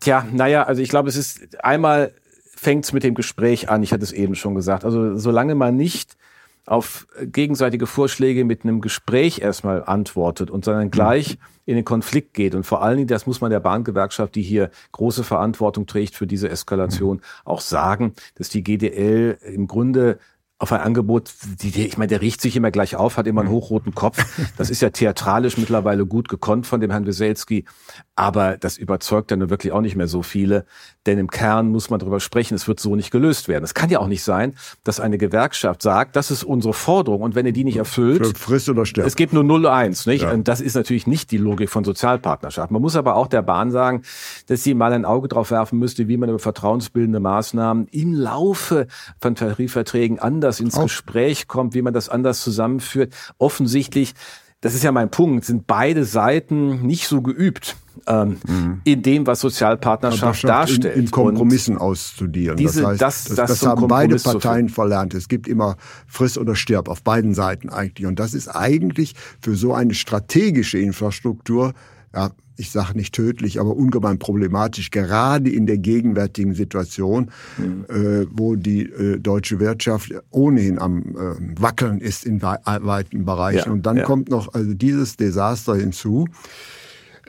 Tja, 0.00 0.26
naja, 0.32 0.62
also 0.62 0.80
ich 0.80 0.88
glaube, 0.88 1.10
es 1.10 1.16
ist 1.16 1.62
einmal 1.62 2.12
fängt 2.60 2.84
es 2.84 2.92
mit 2.92 3.04
dem 3.04 3.14
Gespräch 3.14 3.70
an. 3.70 3.82
Ich 3.82 3.90
hatte 3.90 4.04
es 4.04 4.12
eben 4.12 4.34
schon 4.34 4.54
gesagt. 4.54 4.84
Also 4.84 5.16
solange 5.16 5.54
man 5.54 5.76
nicht 5.76 6.18
auf 6.66 7.06
gegenseitige 7.22 7.86
Vorschläge 7.86 8.44
mit 8.44 8.64
einem 8.64 8.82
Gespräch 8.82 9.40
erstmal 9.40 9.82
antwortet 9.82 10.50
und 10.50 10.66
sondern 10.66 10.90
gleich 10.90 11.38
in 11.64 11.76
den 11.76 11.86
Konflikt 11.86 12.34
geht. 12.34 12.54
Und 12.54 12.64
vor 12.64 12.82
allen 12.82 12.98
Dingen, 12.98 13.08
das 13.08 13.26
muss 13.26 13.40
man 13.40 13.50
der 13.50 13.60
Bahngewerkschaft, 13.60 14.34
die 14.34 14.42
hier 14.42 14.70
große 14.92 15.24
Verantwortung 15.24 15.86
trägt 15.86 16.14
für 16.14 16.26
diese 16.26 16.50
Eskalation, 16.50 17.22
auch 17.46 17.62
sagen, 17.62 18.12
dass 18.34 18.50
die 18.50 18.62
GDL 18.62 19.38
im 19.42 19.66
Grunde 19.66 20.18
auf 20.60 20.72
ein 20.72 20.80
Angebot, 20.80 21.32
die, 21.62 21.70
die, 21.70 21.86
ich 21.86 21.96
meine, 21.96 22.08
der 22.08 22.20
riecht 22.20 22.42
sich 22.42 22.54
immer 22.54 22.70
gleich 22.70 22.94
auf, 22.94 23.16
hat 23.16 23.26
immer 23.26 23.40
einen 23.40 23.50
hochroten 23.50 23.94
Kopf. 23.94 24.22
Das 24.58 24.68
ist 24.68 24.82
ja 24.82 24.90
theatralisch 24.90 25.56
mittlerweile 25.56 26.04
gut 26.04 26.28
gekonnt 26.28 26.66
von 26.66 26.82
dem 26.82 26.90
Herrn 26.90 27.06
Weselski, 27.06 27.64
aber 28.20 28.58
das 28.58 28.76
überzeugt 28.76 29.30
dann 29.30 29.48
wirklich 29.48 29.72
auch 29.72 29.80
nicht 29.80 29.96
mehr 29.96 30.06
so 30.06 30.22
viele, 30.22 30.66
denn 31.06 31.16
im 31.16 31.30
Kern 31.30 31.70
muss 31.70 31.88
man 31.88 32.00
darüber 32.00 32.20
sprechen, 32.20 32.54
es 32.54 32.68
wird 32.68 32.78
so 32.78 32.94
nicht 32.94 33.10
gelöst 33.10 33.48
werden. 33.48 33.64
Es 33.64 33.72
kann 33.72 33.88
ja 33.88 33.98
auch 33.98 34.08
nicht 34.08 34.22
sein, 34.22 34.56
dass 34.84 35.00
eine 35.00 35.16
Gewerkschaft 35.16 35.80
sagt, 35.80 36.16
das 36.16 36.30
ist 36.30 36.44
unsere 36.44 36.74
Forderung 36.74 37.22
und 37.22 37.34
wenn 37.34 37.46
ihr 37.46 37.54
die 37.54 37.64
nicht 37.64 37.78
erfüllt, 37.78 38.36
frisst 38.36 38.68
oder 38.68 38.84
stirbt. 38.84 39.08
Es 39.08 39.16
gibt 39.16 39.32
nur 39.32 39.42
0-1, 39.42 40.06
nicht? 40.06 40.20
Ja. 40.20 40.32
Und 40.32 40.48
das 40.48 40.60
ist 40.60 40.74
natürlich 40.74 41.06
nicht 41.06 41.30
die 41.30 41.38
Logik 41.38 41.70
von 41.70 41.82
Sozialpartnerschaft. 41.82 42.70
Man 42.70 42.82
muss 42.82 42.94
aber 42.94 43.16
auch 43.16 43.26
der 43.26 43.40
Bahn 43.40 43.70
sagen, 43.70 44.02
dass 44.48 44.62
sie 44.62 44.74
mal 44.74 44.92
ein 44.92 45.06
Auge 45.06 45.28
drauf 45.28 45.50
werfen 45.50 45.78
müsste, 45.78 46.06
wie 46.06 46.18
man 46.18 46.28
über 46.28 46.38
vertrauensbildende 46.38 47.20
Maßnahmen 47.20 47.86
im 47.86 48.12
Laufe 48.12 48.86
von 49.18 49.34
Tarifverträgen 49.34 50.18
anders 50.18 50.60
ins 50.60 50.74
auch. 50.74 50.82
Gespräch 50.82 51.48
kommt, 51.48 51.72
wie 51.72 51.80
man 51.80 51.94
das 51.94 52.10
anders 52.10 52.42
zusammenführt. 52.42 53.14
Offensichtlich 53.38 54.12
das 54.62 54.74
ist 54.74 54.84
ja 54.84 54.92
mein 54.92 55.10
Punkt, 55.10 55.46
sind 55.46 55.66
beide 55.66 56.04
Seiten 56.04 56.86
nicht 56.86 57.08
so 57.08 57.22
geübt 57.22 57.76
ähm, 58.06 58.36
mhm. 58.46 58.80
in 58.84 59.02
dem, 59.02 59.26
was 59.26 59.40
Sozialpartnerschaft 59.40 60.44
darstellt. 60.44 60.96
In, 60.96 61.04
in 61.04 61.10
Kompromissen 61.10 61.76
Und 61.76 61.82
auszudieren. 61.82 62.56
Diese, 62.56 62.82
das 62.82 62.90
heißt, 62.90 63.02
das, 63.02 63.24
das, 63.24 63.50
das, 63.50 63.66
haben 63.66 63.88
beide 63.88 64.16
Parteien 64.16 64.68
verlernt. 64.68 65.14
Es 65.14 65.28
gibt 65.28 65.48
immer 65.48 65.76
Friss 66.06 66.38
oder 66.38 66.54
Stirb 66.54 66.88
auf 66.88 67.02
beiden 67.02 67.34
Seiten 67.34 67.68
eigentlich. 67.68 68.06
Und 68.06 68.18
das 68.18 68.34
ist 68.34 68.48
eigentlich 68.48 69.14
für 69.40 69.54
so 69.56 69.74
eine 69.74 69.94
strategische 69.94 70.78
Infrastruktur 70.78 71.74
ja, 72.14 72.30
ich 72.56 72.70
sage 72.70 72.94
nicht 72.94 73.14
tödlich, 73.14 73.58
aber 73.60 73.74
ungemein 73.74 74.18
problematisch, 74.18 74.90
gerade 74.90 75.50
in 75.50 75.66
der 75.66 75.78
gegenwärtigen 75.78 76.54
Situation, 76.54 77.30
mhm. 77.56 77.86
äh, 77.88 78.26
wo 78.30 78.56
die 78.56 78.82
äh, 78.82 79.18
deutsche 79.18 79.60
Wirtschaft 79.60 80.12
ohnehin 80.30 80.78
am 80.78 81.16
äh, 81.16 81.60
Wackeln 81.60 82.00
ist 82.00 82.26
in 82.26 82.42
wei 82.42 82.58
weiten 82.64 83.24
Bereichen. 83.24 83.66
Ja, 83.66 83.72
und 83.72 83.86
dann 83.86 83.98
ja. 83.98 84.04
kommt 84.04 84.28
noch 84.28 84.52
also 84.52 84.74
dieses 84.74 85.16
Desaster 85.16 85.76
hinzu. 85.76 86.26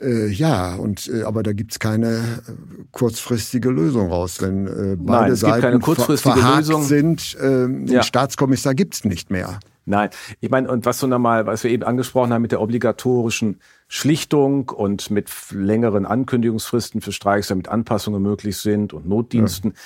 Äh, 0.02 0.28
ja, 0.28 0.76
und 0.76 1.08
äh, 1.14 1.24
aber 1.24 1.44
da 1.44 1.54
gibt's 1.54 1.80
keine 1.80 2.08
äh, 2.08 2.52
kurzfristige 2.92 3.70
Lösung 3.70 4.10
raus, 4.10 4.42
wenn 4.42 4.68
äh, 4.68 4.96
beide 4.98 5.30
Nein, 5.30 5.36
Seiten 5.36 5.82
ver 5.82 6.18
verhakt 6.18 6.58
Lösung. 6.58 6.84
sind. 6.84 7.38
Äh, 7.40 7.68
ja. 7.86 8.04
Staatskommissar 8.04 8.74
gibt's 8.74 9.04
nicht 9.06 9.30
mehr. 9.30 9.60
Nein, 9.86 10.10
ich 10.40 10.50
meine, 10.50 10.70
und 10.70 10.86
was 10.86 11.00
so 11.00 11.08
normal, 11.08 11.48
was 11.48 11.64
wir 11.64 11.72
eben 11.72 11.84
angesprochen 11.84 12.32
haben 12.32 12.44
mit 12.44 12.52
der 12.52 12.62
obligatorischen 12.62 13.60
Schlichtung 13.88 14.70
und 14.70 15.10
mit 15.10 15.30
längeren 15.52 16.06
Ankündigungsfristen 16.06 17.02
für 17.02 17.12
Streiks, 17.12 17.48
damit 17.48 17.68
Anpassungen 17.68 18.22
möglich 18.22 18.58
sind 18.58 18.94
und 18.94 19.08
Notdiensten. 19.08 19.72
Ja. 19.72 19.78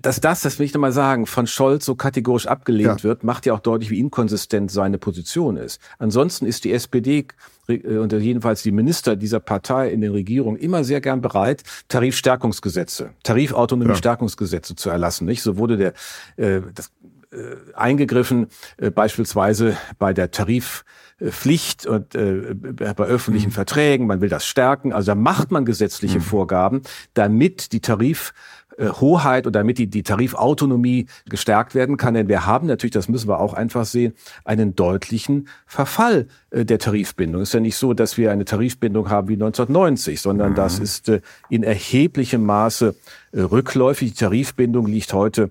Dass 0.00 0.20
das, 0.20 0.42
das 0.42 0.58
will 0.58 0.66
ich 0.66 0.74
nochmal 0.74 0.92
sagen, 0.92 1.26
von 1.26 1.46
Scholz 1.46 1.84
so 1.84 1.94
kategorisch 1.94 2.46
abgelehnt 2.46 3.00
ja. 3.00 3.04
wird, 3.04 3.24
macht 3.24 3.46
ja 3.46 3.54
auch 3.54 3.60
deutlich, 3.60 3.90
wie 3.90 3.98
inkonsistent 3.98 4.70
seine 4.70 4.98
Position 4.98 5.56
ist. 5.56 5.80
Ansonsten 5.98 6.46
ist 6.46 6.64
die 6.64 6.72
SPD 6.72 7.26
äh, 7.68 7.96
und 7.96 8.12
jedenfalls 8.12 8.62
die 8.62 8.72
Minister 8.72 9.16
dieser 9.16 9.40
Partei 9.40 9.90
in 9.90 10.00
den 10.00 10.12
Regierungen 10.12 10.58
immer 10.58 10.84
sehr 10.84 11.00
gern 11.00 11.20
bereit, 11.20 11.62
Tarifstärkungsgesetze, 11.88 13.10
Tarifautonomie-Stärkungsgesetze 13.22 14.72
ja. 14.72 14.76
zu 14.76 14.90
erlassen. 14.90 15.26
Nicht? 15.26 15.42
So 15.42 15.56
wurde 15.56 15.76
der 15.76 15.92
äh, 16.36 16.60
das 16.74 16.90
äh, 17.34 17.56
eingegriffen, 17.74 18.46
äh, 18.76 18.90
beispielsweise 18.90 19.76
bei 19.98 20.12
der 20.12 20.30
Tarifpflicht 20.30 21.84
und 21.84 22.14
äh, 22.14 22.54
bei 22.54 23.04
öffentlichen 23.04 23.48
mhm. 23.48 23.54
Verträgen. 23.54 24.06
Man 24.06 24.20
will 24.20 24.28
das 24.28 24.46
stärken. 24.46 24.92
Also 24.92 25.12
da 25.12 25.14
macht 25.16 25.50
man 25.50 25.64
gesetzliche 25.64 26.18
mhm. 26.18 26.22
Vorgaben, 26.22 26.82
damit 27.14 27.72
die 27.72 27.80
Tarifhoheit 28.76 29.46
oder 29.46 29.60
damit 29.60 29.78
die, 29.78 29.86
die 29.86 30.02
Tarifautonomie 30.02 31.06
gestärkt 31.28 31.74
werden 31.74 31.96
kann. 31.96 32.14
Denn 32.14 32.28
wir 32.28 32.46
haben 32.46 32.66
natürlich, 32.66 32.92
das 32.92 33.08
müssen 33.08 33.28
wir 33.28 33.40
auch 33.40 33.54
einfach 33.54 33.84
sehen, 33.84 34.14
einen 34.44 34.74
deutlichen 34.74 35.48
Verfall 35.66 36.26
der 36.52 36.78
Tarifbindung. 36.78 37.42
Es 37.42 37.50
ist 37.50 37.54
ja 37.54 37.60
nicht 37.60 37.76
so, 37.76 37.94
dass 37.94 38.16
wir 38.16 38.32
eine 38.32 38.44
Tarifbindung 38.44 39.10
haben 39.10 39.28
wie 39.28 39.34
1990, 39.34 40.20
sondern 40.20 40.52
mhm. 40.52 40.56
das 40.56 40.78
ist 40.78 41.10
in 41.48 41.62
erheblichem 41.62 42.44
Maße 42.44 42.94
rückläufig. 43.32 44.12
Die 44.12 44.18
Tarifbindung 44.18 44.86
liegt 44.86 45.12
heute 45.12 45.50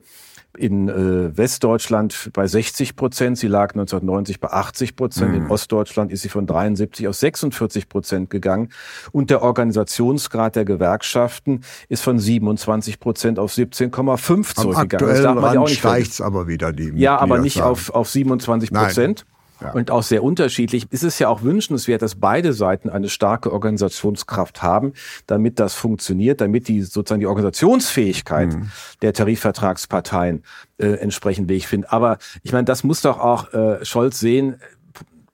in 0.58 0.88
äh, 0.88 1.36
Westdeutschland 1.36 2.30
bei 2.34 2.48
60 2.48 2.96
Prozent. 2.96 3.38
Sie 3.38 3.48
lag 3.48 3.72
1990 3.72 4.40
bei 4.40 4.50
80 4.50 4.96
Prozent. 4.96 5.32
Mhm. 5.32 5.46
In 5.46 5.52
Ostdeutschland 5.52 6.12
ist 6.12 6.22
sie 6.22 6.30
von 6.30 6.46
73 6.46 7.08
auf 7.08 7.16
46 7.16 7.90
Prozent 7.90 8.30
gegangen. 8.30 8.70
Und 9.12 9.30
der 9.30 9.42
Organisationsgrad 9.42 10.56
der 10.56 10.66
Gewerkschaften 10.66 11.62
ist 11.90 12.04
von 12.04 12.20
27 12.20 13.00
Prozent 13.00 13.40
auf 13.40 13.52
17,5 13.52 14.56
zurückgegangen. 14.56 15.08
Das 15.08 15.22
darf 15.24 15.36
man 15.36 15.54
ja 15.54 15.60
auch 15.60 15.68
nicht 15.68 15.80
steigt 15.80 16.22
aber 16.22 16.48
wieder. 16.48 16.72
Die 16.72 16.92
ja, 16.96 17.18
aber 17.18 17.40
nicht 17.40 17.62
auf, 17.62 17.90
auf 17.90 18.10
27 18.10 18.72
Prozent. 18.72 19.26
Ja. 19.64 19.72
Und 19.72 19.92
auch 19.92 20.04
sehr 20.04 20.24
unterschiedlich. 20.24 20.92
Ist 20.92 21.04
es 21.04 21.20
ja 21.20 21.30
auch 21.30 21.42
wünschenswert, 21.42 22.02
dass 22.02 22.16
beide 22.16 22.54
Seiten 22.54 22.90
eine 22.90 23.08
starke 23.08 23.52
Organisationskraft 23.52 24.62
haben, 24.62 24.94
damit 25.26 25.60
das 25.60 25.74
funktioniert, 25.74 26.42
damit 26.42 26.68
die 26.68 26.82
sozusagen 26.82 27.22
die 27.22 27.28
Organisationsfähigkeit 27.28 28.54
mhm. 28.54 28.70
der 29.02 29.14
Tarifvertragsparteien 29.14 30.44
äh, 30.78 30.88
entsprechend 30.88 31.50
wie 31.50 31.54
ich 31.54 31.68
finde. 31.68 31.92
Aber 31.92 32.18
ich 32.42 32.52
meine, 32.52 32.66
das 32.66 32.84
muss 32.84 33.02
doch 33.02 33.20
auch 33.20 33.54
äh, 33.54 33.84
Scholz 33.86 34.20
sehen. 34.20 34.58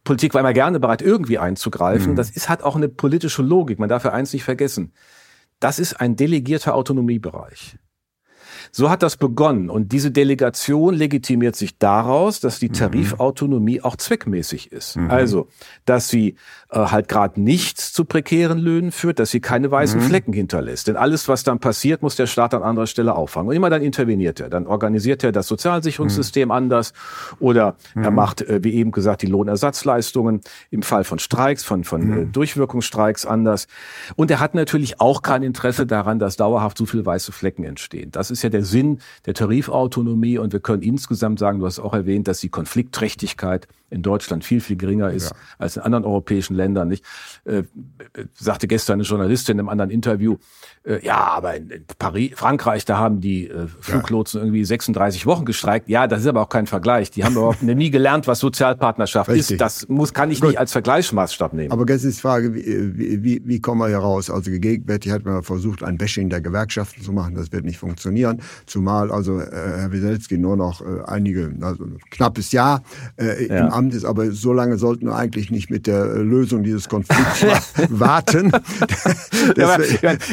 Politik 0.03 0.33
war 0.33 0.41
immer 0.41 0.53
gerne 0.53 0.79
bereit, 0.79 1.01
irgendwie 1.01 1.39
einzugreifen. 1.39 2.11
Mhm. 2.11 2.15
Das 2.15 2.29
ist, 2.29 2.49
hat 2.49 2.63
auch 2.63 2.75
eine 2.75 2.89
politische 2.89 3.41
Logik. 3.41 3.79
Man 3.79 3.89
darf 3.89 4.03
ja 4.05 4.11
eins 4.11 4.31
nicht 4.33 4.43
vergessen. 4.43 4.93
Das 5.59 5.79
ist 5.79 5.99
ein 5.99 6.15
delegierter 6.15 6.75
Autonomiebereich. 6.75 7.77
So 8.71 8.89
hat 8.89 9.03
das 9.03 9.17
begonnen. 9.17 9.69
Und 9.69 9.91
diese 9.91 10.11
Delegation 10.11 10.93
legitimiert 10.93 11.55
sich 11.55 11.77
daraus, 11.77 12.39
dass 12.39 12.59
die 12.59 12.69
mhm. 12.69 12.73
Tarifautonomie 12.73 13.81
auch 13.81 13.95
zweckmäßig 13.95 14.71
ist. 14.71 14.97
Mhm. 14.97 15.09
Also, 15.09 15.47
dass 15.85 16.09
sie 16.09 16.35
äh, 16.71 16.79
halt 16.79 17.07
gerade 17.07 17.41
nichts 17.41 17.93
zu 17.93 18.05
prekären 18.05 18.59
Löhnen 18.59 18.91
führt, 18.91 19.19
dass 19.19 19.31
sie 19.31 19.39
keine 19.39 19.71
weißen 19.71 19.99
mhm. 19.99 20.05
Flecken 20.05 20.33
hinterlässt. 20.33 20.87
Denn 20.87 20.97
alles, 20.97 21.27
was 21.27 21.43
dann 21.43 21.59
passiert, 21.59 22.01
muss 22.01 22.15
der 22.15 22.27
Staat 22.27 22.53
an 22.53 22.63
anderer 22.63 22.87
Stelle 22.87 23.15
auffangen. 23.15 23.49
Und 23.49 23.55
immer 23.55 23.69
dann 23.69 23.81
interveniert 23.81 24.39
er. 24.39 24.49
Dann 24.49 24.67
organisiert 24.67 25.23
er 25.23 25.31
das 25.31 25.47
Sozialsicherungssystem 25.47 26.49
mhm. 26.49 26.51
anders 26.51 26.93
oder 27.39 27.75
er 27.95 28.11
mhm. 28.11 28.15
macht, 28.15 28.41
äh, 28.41 28.63
wie 28.63 28.73
eben 28.73 28.91
gesagt, 28.91 29.21
die 29.21 29.27
Lohnersatzleistungen 29.27 30.41
im 30.69 30.83
Fall 30.83 31.03
von 31.03 31.19
Streiks, 31.19 31.63
von, 31.63 31.83
von 31.83 32.01
äh, 32.01 32.05
mhm. 32.05 32.31
Durchwirkungsstreiks 32.31 33.25
anders. 33.25 33.67
Und 34.15 34.29
er 34.31 34.39
hat 34.39 34.53
natürlich 34.53 35.01
auch 35.01 35.21
kein 35.21 35.43
Interesse 35.43 35.85
daran, 35.85 36.19
dass 36.19 36.37
dauerhaft 36.37 36.77
so 36.77 36.85
viele 36.85 37.05
weiße 37.05 37.31
Flecken 37.31 37.63
entstehen. 37.63 38.11
Das 38.11 38.31
ist 38.31 38.43
ja 38.43 38.49
der 38.49 38.58
Sinn 38.63 38.99
der 39.25 39.33
Tarifautonomie 39.33 40.37
und 40.37 40.53
wir 40.53 40.59
können 40.59 40.81
insgesamt 40.81 41.39
sagen, 41.39 41.59
du 41.59 41.65
hast 41.65 41.79
auch 41.79 41.93
erwähnt, 41.93 42.27
dass 42.27 42.39
die 42.39 42.49
Konfliktträchtigkeit 42.49 43.67
in 43.89 44.01
Deutschland 44.01 44.43
viel, 44.43 44.61
viel 44.61 44.77
geringer 44.77 45.11
ist 45.11 45.31
ja. 45.31 45.37
als 45.57 45.77
in 45.77 45.83
anderen 45.83 46.05
europäischen 46.05 46.55
Ländern. 46.55 46.87
Nicht? 46.87 47.03
Äh, 47.45 47.63
sagte 48.35 48.67
gestern 48.67 48.95
eine 48.95 49.03
Journalistin 49.03 49.53
in 49.53 49.61
einem 49.61 49.69
anderen 49.69 49.89
Interview, 49.89 50.37
äh, 50.83 51.03
ja, 51.05 51.17
aber 51.17 51.55
in, 51.55 51.69
in 51.69 51.85
Paris, 51.97 52.31
Frankreich, 52.35 52.85
da 52.85 52.97
haben 52.97 53.19
die 53.19 53.49
äh, 53.49 53.67
Fluglotsen 53.79 54.39
ja. 54.39 54.45
irgendwie 54.45 54.63
36 54.63 55.25
Wochen 55.25 55.45
gestreikt. 55.45 55.89
Ja, 55.89 56.07
das 56.07 56.21
ist 56.21 56.27
aber 56.27 56.41
auch 56.41 56.49
kein 56.49 56.67
Vergleich. 56.67 57.11
Die 57.11 57.23
haben 57.23 57.33
überhaupt 57.33 57.63
nie 57.63 57.89
gelernt, 57.89 58.27
was 58.27 58.39
Sozialpartnerschaft 58.39 59.29
Richtig. 59.29 59.55
ist. 59.55 59.61
Das 59.61 59.87
muss, 59.89 60.13
kann 60.13 60.31
ich 60.31 60.39
Gut. 60.39 60.49
nicht 60.49 60.59
als 60.59 60.71
Vergleichsmaßstab 60.71 61.53
nehmen. 61.53 61.71
Aber 61.71 61.85
jetzt 61.91 62.03
ist 62.03 62.17
die 62.17 62.21
Frage, 62.21 62.53
wie, 62.53 63.23
wie, 63.23 63.41
wie 63.43 63.59
kommen 63.59 63.81
wir 63.81 63.87
hier 63.87 63.97
raus? 63.97 64.29
Also 64.29 64.51
gegenwärtig 64.51 65.11
hat 65.11 65.25
man 65.25 65.43
versucht, 65.43 65.83
ein 65.83 65.97
Bashing 65.97 66.29
der 66.29 66.41
Gewerkschaften 66.41 67.01
zu 67.01 67.11
machen. 67.11 67.35
Das 67.35 67.51
wird 67.51 67.65
nicht 67.65 67.77
funktionieren. 67.77 68.41
Zumal 68.65 69.11
also 69.11 69.39
äh, 69.39 69.45
Herr 69.51 69.91
Wieselski 69.91 70.37
nur 70.37 70.57
noch 70.57 70.81
äh, 70.81 70.85
einige, 71.05 71.51
also 71.61 71.83
ein 71.83 71.97
knappes 72.11 72.51
Jahr 72.51 72.83
äh, 73.17 73.47
ja. 73.47 73.67
im 73.67 73.73
Amt 73.73 73.93
ist. 73.93 74.05
Aber 74.05 74.31
so 74.31 74.53
lange 74.53 74.77
sollten 74.77 75.07
wir 75.07 75.15
eigentlich 75.15 75.51
nicht 75.51 75.69
mit 75.69 75.87
der 75.87 76.05
Lösung 76.15 76.63
dieses 76.63 76.89
Konflikts 76.89 77.45
warten. 77.89 78.51
aber, 79.57 79.77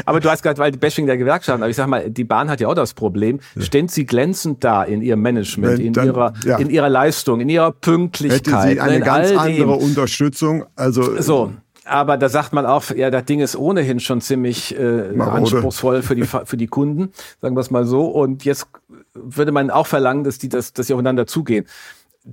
aber 0.05 0.21
du 0.21 0.31
hast 0.31 0.43
gerade, 0.43 0.59
weil 0.59 0.73
die 0.73 0.79
Bashing 0.79 1.07
der 1.07 1.17
Gewerkschaften, 1.17 1.63
aber 1.63 1.71
ich 1.71 1.77
sag 1.77 1.89
mal, 1.89 2.11
die 2.11 2.25
Bahn 2.25 2.51
hat 2.51 2.61
ja 2.61 2.69
auch 2.69 2.75
das 2.75 2.95
Problem, 2.95 3.41
ja. 3.55 3.63
stehen 3.63 3.89
sie 3.89 4.07
glänzend 4.07 4.65
da 4.65 4.83
in 4.83 5.03
ihrem 5.03 5.23
Management, 5.23 5.79
Wenn, 5.79 5.87
in 5.87 5.93
dann, 5.93 6.07
ihrer, 6.07 6.33
ja. 6.45 6.59
in 6.59 6.71
ihrer 6.71 6.89
Leistung, 6.89 7.41
in 7.41 7.49
ihrer 7.49 7.73
Pünktlichkeit. 7.73 8.47
Hätte 8.47 8.75
sie 8.75 8.81
eine 8.81 9.01
ganz 9.01 9.33
andere 9.33 9.75
Unterstützung, 9.75 10.65
also. 10.75 11.21
So. 11.21 11.53
Aber 11.87 12.17
da 12.17 12.29
sagt 12.29 12.53
man 12.53 12.67
auch, 12.67 12.91
ja, 12.91 13.11
das 13.11 13.25
Ding 13.25 13.41
ist 13.41 13.57
ohnehin 13.57 14.01
schon 14.01 14.21
ziemlich 14.21 14.77
äh, 14.79 15.19
anspruchsvoll 15.21 16.03
für 16.03 16.17
die 16.17 16.25
für 16.25 16.57
die 16.57 16.67
Kunden, 16.67 17.13
sagen 17.41 17.57
wir 17.57 17.61
es 17.61 17.71
mal 17.71 17.85
so. 17.85 18.07
Und 18.07 18.45
jetzt 18.45 18.67
würde 19.15 19.53
man 19.53 19.71
auch 19.71 19.87
verlangen, 19.87 20.25
dass 20.25 20.39
die 20.39 20.49
das, 20.49 20.73
dass 20.73 20.89
sie 20.89 20.95
aufeinander 20.95 21.27
zugehen 21.27 21.67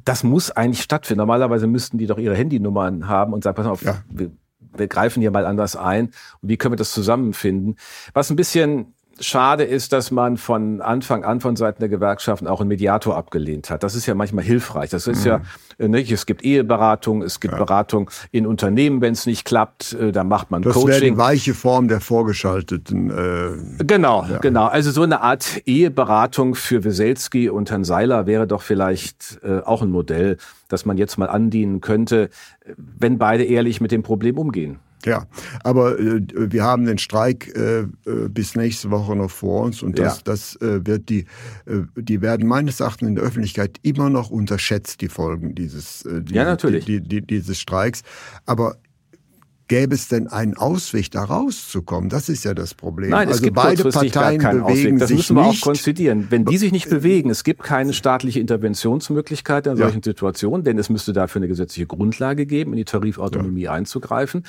das 0.06 0.24
muss 0.24 0.52
eigentlich 0.52 0.82
stattfinden. 0.82 1.20
Normalerweise 1.20 1.68
müssten 1.68 1.98
die 1.98 2.08
doch 2.08 2.18
ihre 2.18 2.36
Handynummern 2.36 3.08
haben 3.08 3.34
und 3.34 3.44
sagen, 3.44 3.56
pass 3.56 3.68
auf, 3.68 3.84
ja. 3.84 4.02
wir, 4.10 4.32
wir 4.76 4.88
greifen 4.88 5.22
hier 5.22 5.32
mal 5.32 5.46
anders 5.46 5.76
ein 5.76 6.08
und 6.42 6.50
wie 6.50 6.58
können 6.58 6.74
wir 6.74 6.78
das 6.78 6.94
zusammenfinden. 6.94 7.76
Was 8.14 8.30
ein 8.30 8.36
bisschen 8.36 8.96
schade 9.20 9.64
ist, 9.64 9.94
dass 9.94 10.12
man 10.12 10.38
von 10.38 10.82
Anfang 10.82 11.24
an 11.24 11.40
von 11.40 11.56
Seiten 11.56 11.80
der 11.80 11.90
Gewerkschaften 11.90 12.48
auch 12.48 12.60
einen 12.60 12.70
Mediator 12.70 13.16
abgelehnt 13.16 13.70
hat. 13.70 13.84
Das 13.84 13.96
ist 13.96 14.06
ja 14.06 14.16
manchmal 14.16 14.44
hilfreich. 14.44 14.90
Das 14.90 15.08
ist 15.08 15.22
mhm. 15.22 15.28
ja 15.28 15.42
äh, 15.78 15.88
nicht, 15.88 16.12
es 16.12 16.26
gibt 16.26 16.44
Eheberatung, 16.44 17.22
es 17.22 17.40
gibt 17.40 17.54
ja. 17.54 17.60
Beratung 17.60 18.10
in 18.32 18.48
Unternehmen, 18.48 19.02
wenn 19.02 19.14
es 19.14 19.26
nicht 19.26 19.46
klappt, 19.46 19.94
äh, 19.94 20.12
da 20.12 20.24
macht 20.24 20.52
man 20.52 20.62
das 20.62 20.74
Coaching. 20.74 20.88
Das 20.88 21.02
wäre 21.02 21.12
die 21.12 21.18
weiche 21.18 21.54
Form 21.54 21.88
der 21.88 22.02
vorgeschalteten. 22.02 23.10
Äh, 23.10 23.84
genau, 23.84 24.26
ja. 24.30 24.40
genau. 24.40 24.66
Also 24.66 24.92
so 24.92 25.04
eine 25.04 25.22
Art 25.22 25.62
Eheberatung 25.66 26.56
für 26.56 26.84
Weselski 26.84 27.50
und 27.50 27.70
Herrn 27.70 27.84
Seiler 27.84 28.26
wäre 28.26 28.48
doch 28.48 28.62
vielleicht 28.62 29.40
äh, 29.44 29.60
auch 29.60 29.82
ein 29.82 29.90
Modell, 29.90 30.38
das 30.70 30.86
man 30.86 30.98
jetzt 30.98 31.18
mal 31.18 31.30
andienen 31.30 31.82
könnte, 31.82 32.30
wenn 32.76 33.18
beide 33.18 33.44
ehrlich 33.44 33.82
mit 33.82 33.92
dem 33.92 34.04
Problem 34.04 34.38
umgehen. 34.38 34.80
Ja, 35.06 35.28
aber 35.64 36.00
äh, 36.00 36.22
wir 36.34 36.64
haben 36.64 36.86
den 36.86 36.98
Streik 36.98 37.54
äh, 37.56 37.82
äh, 37.82 37.88
bis 38.30 38.56
nächste 38.56 38.92
Woche 38.92 39.16
noch 39.16 39.32
vor 39.32 39.64
uns 39.64 39.82
und 39.84 40.00
das, 40.00 40.18
ja. 40.18 40.22
das 40.26 40.56
äh, 40.58 40.86
wird 40.86 41.10
die, 41.10 41.26
äh, 41.66 41.82
die 41.96 42.22
werden 42.22 42.48
meines 42.48 42.80
Erachtens 42.80 43.10
in 43.10 43.16
der 43.16 43.24
Öffentlichkeit 43.24 43.80
immer 43.82 44.10
noch 44.10 44.30
unterschätzt, 44.30 45.02
die 45.02 45.10
Folgen 45.10 45.56
dieses, 45.56 46.06
äh, 46.06 46.22
die, 46.22 46.36
ja, 46.36 46.46
natürlich. 46.46 46.86
Die, 46.86 47.02
die, 47.02 47.22
dieses 47.22 47.60
Streiks. 47.60 48.02
Aber 48.46 48.78
Gäbe 49.70 49.96
es 49.96 50.10
denn 50.10 50.28
einen 50.28 50.58
Ausweg, 50.58 51.10
da 51.12 51.24
rauszukommen? 51.24 52.10
Das 52.10 52.28
ist 52.28 52.44
ja 52.44 52.54
das 52.54 52.74
Problem. 52.74 53.12
Nein, 53.12 53.30
es 53.30 53.36
also 53.36 53.44
gibt 53.46 53.56
beide 53.56 53.84
Parteien 53.84 54.40
gar 54.40 54.52
bewegen 54.54 54.64
Ausweg. 54.64 55.00
Das 55.00 55.08
sich 55.08 55.18
müssen 55.18 55.36
wir 55.38 55.48
nicht. 55.48 55.64
auch 55.64 55.66
konzidieren. 55.66 56.28
Wenn 56.30 56.44
die 56.44 56.58
sich 56.58 56.74
nicht 56.74 56.90
bewegen, 56.90 57.30
es 57.30 57.46
gibt 57.46 57.64
keine 57.64 57.94
staatliche 57.94 58.42
Interventionsmöglichkeit 58.42 59.66
in 59.68 59.78
solchen 59.78 60.00
ja. 60.00 60.04
Situationen, 60.04 60.66
denn 60.66 60.78
es 60.78 60.90
müsste 60.90 61.14
dafür 61.14 61.40
eine 61.40 61.48
gesetzliche 61.48 61.88
Grundlage 61.88 62.46
geben, 62.46 62.74
in 62.74 62.78
die 62.78 62.86
Tarifautonomie 62.86 63.64
ja. 63.64 63.72
einzugreifen. 63.72 64.44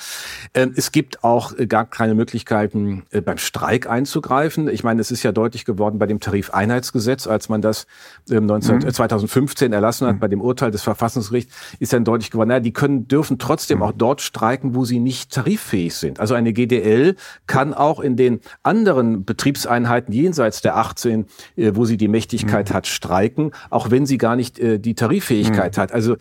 Ähm, 0.52 0.72
es 0.74 0.90
gibt 0.90 1.22
auch 1.22 1.56
äh, 1.56 1.66
gar 1.68 1.84
keine 1.84 2.16
Möglichkeiten, 2.16 3.04
äh, 3.10 3.20
beim 3.20 3.38
Streik 3.38 3.88
einzugreifen. 3.88 4.66
Ich 4.68 4.82
meine, 4.82 5.00
es 5.00 5.12
ist 5.12 5.22
ja 5.22 5.30
deutlich 5.30 5.64
geworden 5.64 6.00
bei 6.00 6.06
dem 6.06 6.18
Tarifeinheitsgesetz, 6.18 7.28
als 7.28 7.48
man 7.48 7.62
das 7.62 7.86
19, 8.28 8.78
mhm. 8.78 8.92
2015 8.92 9.72
erlassen 9.72 10.08
hat, 10.08 10.16
mhm. 10.16 10.20
bei 10.20 10.28
dem 10.28 10.40
Urteil 10.40 10.72
des 10.72 10.82
Verfassungsgerichts, 10.82 11.54
ist 11.78 11.92
dann 11.92 12.04
deutlich 12.04 12.32
geworden, 12.32 12.48
naja, 12.48 12.60
die 12.60 12.72
können, 12.72 13.06
dürfen 13.06 13.38
trotzdem 13.38 13.78
mhm. 13.78 13.84
auch 13.84 13.92
dort 13.92 14.20
streiken, 14.20 14.74
wo 14.74 14.84
sie 14.84 14.98
nicht 14.98 15.13
tariffähig 15.28 15.94
sind. 15.94 16.20
Also 16.20 16.34
eine 16.34 16.52
GDL 16.52 17.16
kann 17.46 17.74
auch 17.74 18.00
in 18.00 18.16
den 18.16 18.40
anderen 18.62 19.24
Betriebseinheiten 19.24 20.12
jenseits 20.12 20.60
der 20.60 20.76
18, 20.76 21.26
äh, 21.56 21.72
wo 21.74 21.84
sie 21.84 21.96
die 21.96 22.08
Mächtigkeit 22.08 22.70
mhm. 22.70 22.74
hat, 22.74 22.86
streiken, 22.86 23.52
auch 23.70 23.90
wenn 23.90 24.06
sie 24.06 24.18
gar 24.18 24.36
nicht 24.36 24.58
äh, 24.58 24.78
die 24.78 24.94
Tariffähigkeit 24.94 25.76
mhm. 25.76 25.80
hat. 25.80 25.92
Also 25.92 26.16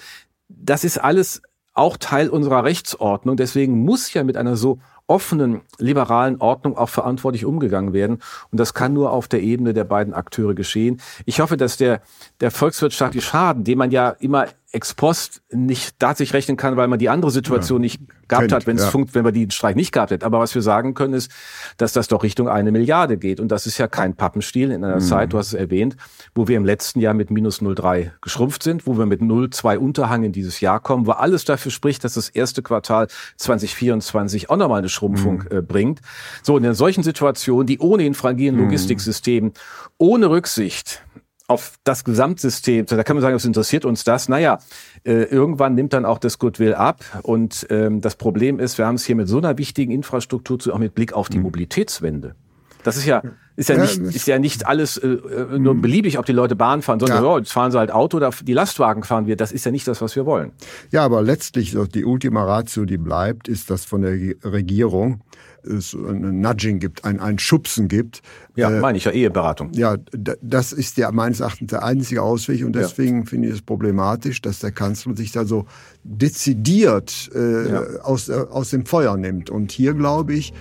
das 0.47 0.83
ist 0.83 0.97
alles 0.97 1.41
auch 1.73 1.97
Teil 1.97 2.29
unserer 2.29 2.63
Rechtsordnung. 2.63 3.35
Deswegen 3.35 3.83
muss 3.83 4.13
ja 4.13 4.23
mit 4.23 4.37
einer 4.37 4.55
so 4.55 4.79
offenen, 5.07 5.61
liberalen 5.79 6.39
Ordnung 6.39 6.77
auch 6.77 6.89
verantwortlich 6.89 7.45
umgegangen 7.45 7.93
werden. 7.93 8.19
Und 8.51 8.59
das 8.59 8.73
kann 8.73 8.93
nur 8.93 9.11
auf 9.11 9.27
der 9.27 9.41
Ebene 9.41 9.73
der 9.73 9.83
beiden 9.83 10.13
Akteure 10.13 10.53
geschehen. 10.53 11.01
Ich 11.25 11.39
hoffe, 11.39 11.57
dass 11.57 11.77
der, 11.77 12.01
der 12.39 12.51
volkswirtschaftliche 12.51 13.25
Schaden, 13.25 13.63
den 13.63 13.77
man 13.77 13.91
ja 13.91 14.09
immer 14.09 14.47
ex 14.73 14.95
post 14.95 15.43
nicht 15.51 15.99
tatsächlich 15.99 16.33
rechnen 16.33 16.57
kann, 16.57 16.75
weil 16.75 16.87
man 16.87 16.97
die 16.97 17.07
andere 17.07 17.29
Situation 17.29 17.81
ja. 17.81 17.83
nicht 17.83 18.01
gehabt 18.27 18.41
Kennt, 18.41 18.53
hat, 18.53 18.67
wenn 18.67 18.75
es 18.75 18.83
ja. 18.83 18.89
funkt, 18.89 19.13
wenn 19.13 19.23
man 19.23 19.33
den 19.33 19.51
Streik 19.51 19.75
nicht 19.75 19.91
gehabt 19.91 20.11
hätte. 20.11 20.25
Aber 20.25 20.39
was 20.39 20.55
wir 20.55 20.63
sagen 20.63 20.95
können, 20.95 21.13
ist, 21.13 21.31
dass 21.77 21.93
das 21.93 22.07
doch 22.07 22.23
Richtung 22.23 22.49
eine 22.49 22.71
Milliarde 22.71 23.17
geht. 23.17 23.39
Und 23.39 23.49
das 23.49 23.67
ist 23.67 23.77
ja 23.77 23.87
kein 23.87 24.15
Pappenstiel 24.15 24.71
in 24.71 24.83
einer 24.83 24.95
mhm. 24.95 25.01
Zeit, 25.01 25.31
du 25.31 25.37
hast 25.37 25.47
es 25.47 25.53
erwähnt, 25.53 25.95
wo 26.33 26.47
wir 26.47 26.57
im 26.57 26.65
letzten 26.65 26.99
Jahr 26.99 27.13
mit 27.13 27.29
minus 27.29 27.61
0,3 27.61 28.11
geschrumpft 28.21 28.63
sind, 28.63 28.87
wo 28.87 28.97
wir 28.97 29.05
mit 29.05 29.21
0,2 29.21 29.77
Unterhang 29.77 30.23
in 30.23 30.31
dieses 30.31 30.59
Jahr 30.59 30.79
kommen, 30.79 31.05
wo 31.05 31.11
alles 31.11 31.45
dafür 31.45 31.71
spricht, 31.71 32.03
dass 32.03 32.15
das 32.15 32.29
erste 32.29 32.63
Quartal 32.63 33.07
2024 33.37 34.49
auch 34.49 34.57
nochmal 34.57 34.79
eine 34.79 34.89
Schrumpfung 34.89 35.43
mhm. 35.49 35.57
äh, 35.57 35.61
bringt. 35.61 36.01
So, 36.41 36.57
in 36.57 36.73
solchen 36.73 37.03
Situationen, 37.03 37.67
die 37.67 37.77
ohnehin 37.77 38.15
fragilen 38.15 38.55
mhm. 38.55 38.63
Logistiksystemen, 38.63 39.53
ohne 39.99 40.31
Rücksicht 40.31 41.03
auf 41.47 41.77
das 41.83 42.03
Gesamtsystem, 42.03 42.85
da 42.85 43.03
kann 43.03 43.17
man 43.17 43.21
sagen, 43.21 43.35
was 43.35 43.45
interessiert 43.45 43.85
uns 43.85 44.03
das? 44.03 44.29
Naja, 44.29 44.59
äh, 45.03 45.23
irgendwann 45.23 45.75
nimmt 45.75 45.93
dann 45.93 46.05
auch 46.05 46.17
das 46.17 46.39
Goodwill 46.39 46.73
ab. 46.73 47.03
Und 47.23 47.67
ähm, 47.69 48.01
das 48.01 48.15
Problem 48.15 48.59
ist, 48.59 48.77
wir 48.77 48.85
haben 48.85 48.95
es 48.95 49.05
hier 49.05 49.15
mit 49.15 49.27
so 49.27 49.37
einer 49.39 49.57
wichtigen 49.57 49.91
Infrastruktur 49.91 50.57
zu, 50.59 50.73
auch 50.73 50.79
mit 50.79 50.95
Blick 50.95 51.13
auf 51.13 51.29
die 51.29 51.37
mhm. 51.37 51.43
Mobilitätswende. 51.43 52.35
Das 52.83 52.97
ist 52.97 53.05
ja, 53.05 53.23
ist 53.55 53.69
ja, 53.69 53.77
nicht, 53.77 53.99
ist 53.99 54.27
ja 54.27 54.39
nicht 54.39 54.67
alles 54.67 54.97
äh, 54.97 55.07
äh 55.07 55.59
nur 55.59 55.75
mhm. 55.75 55.81
beliebig, 55.81 56.19
ob 56.19 56.25
die 56.25 56.31
Leute 56.31 56.55
Bahn 56.55 56.81
fahren, 56.81 56.99
sondern 56.99 57.23
ja. 57.23 57.29
oh, 57.29 57.37
jetzt 57.37 57.51
fahren 57.51 57.71
sie 57.71 57.77
halt 57.77 57.91
Auto, 57.91 58.19
da, 58.19 58.31
die 58.43 58.53
Lastwagen 58.53 59.03
fahren 59.03 59.27
wir. 59.27 59.35
Das 59.35 59.51
ist 59.51 59.65
ja 59.65 59.71
nicht 59.71 59.87
das, 59.87 60.01
was 60.01 60.15
wir 60.15 60.25
wollen. 60.25 60.51
Ja, 60.91 61.03
aber 61.03 61.21
letztlich 61.21 61.75
die 61.93 62.05
Ultima 62.05 62.43
Ratio, 62.43 62.85
die 62.85 62.97
bleibt, 62.97 63.47
ist, 63.47 63.69
dass 63.69 63.85
von 63.85 64.01
der 64.01 64.13
Regierung 64.43 65.21
es 65.65 65.93
ein 65.93 66.41
Nudging 66.41 66.79
gibt, 66.79 67.05
ein, 67.05 67.19
ein 67.19 67.39
Schubsen 67.39 67.87
gibt. 67.87 68.21
Ja, 68.55 68.69
äh, 68.69 68.79
meine 68.79 68.97
ich 68.97 69.05
ja, 69.05 69.11
Eheberatung. 69.11 69.71
Ja, 69.73 69.97
das 70.41 70.73
ist 70.73 70.97
ja 70.97 71.11
meines 71.11 71.39
Erachtens 71.39 71.69
der 71.69 71.83
einzige 71.83 72.21
Ausweg 72.21 72.65
und 72.65 72.75
deswegen 72.75 73.21
ja. 73.21 73.25
finde 73.25 73.47
ich 73.47 73.55
es 73.55 73.61
problematisch, 73.61 74.41
dass 74.41 74.59
der 74.59 74.71
Kanzler 74.71 75.15
sich 75.15 75.31
da 75.31 75.45
so 75.45 75.65
dezidiert 76.03 77.29
äh, 77.33 77.69
ja. 77.69 77.81
aus, 78.01 78.29
äh, 78.29 78.33
aus 78.33 78.71
dem 78.71 78.85
Feuer 78.85 79.17
nimmt. 79.17 79.49
Und 79.49 79.71
hier 79.71 79.93
glaube 79.93 80.33
ich, 80.33 80.53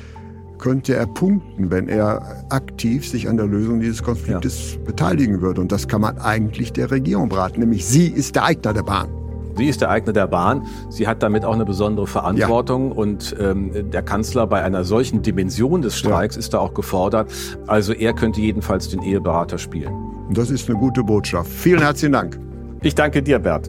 könnte 0.63 0.95
er 0.95 1.07
punkten, 1.07 1.73
wenn 1.73 1.89
er 1.89 2.45
aktiv 2.51 3.07
sich 3.09 3.29
an 3.29 3.37
der 3.37 3.47
Lösung 3.47 3.81
dieses 3.81 4.01
Konfliktes 4.01 4.75
ja. 4.75 4.81
beteiligen 4.85 5.41
würde. 5.41 5.61
Und 5.61 5.73
das 5.73 5.89
kann 5.89 6.01
man 6.01 6.19
eigentlich 6.19 6.73
der 6.73 6.93
Regierung 6.93 7.29
beraten, 7.29 7.59
nämlich 7.59 7.85
sie 7.85 8.07
ist 8.07 8.37
der 8.37 8.45
Eigner 8.45 8.73
der 8.73 8.85
Bahn. 8.85 9.09
Sie 9.57 9.67
ist 9.67 9.81
der 9.81 9.91
Eigner 9.91 10.13
der 10.13 10.29
Bahn. 10.29 10.65
Sie 10.89 11.09
hat 11.09 11.21
damit 11.21 11.45
auch 11.45 11.55
eine 11.55 11.65
besondere 11.65 12.07
Verantwortung. 12.07 12.91
Ja. 12.91 12.97
Und 12.97 13.37
ähm, 13.41 13.91
der 13.91 14.03
Kanzler 14.03 14.47
bei 14.47 14.63
einer 14.63 14.85
solchen 14.85 15.21
Dimension 15.21 15.83
des 15.83 15.99
Streiks 15.99 16.37
ja. 16.37 16.39
ist 16.39 16.55
da 16.55 16.61
auch 16.61 16.75
gefordert. 16.75 17.31
Also 17.67 17.93
er 17.93 18.13
könnte 18.13 18.41
jedenfalls 18.41 18.89
den 18.89 19.03
Eheberater 19.03 19.59
spielen. 19.59 19.93
Das 20.31 20.49
ist 20.49 20.71
eine 20.71 20.79
gute 20.79 21.03
Botschaft. 21.03 21.51
Vielen 21.51 21.81
herzlichen 21.81 22.13
Dank. 22.13 22.39
Ich 22.83 22.95
danke 22.95 23.21
dir, 23.21 23.41
Bert. 23.41 23.69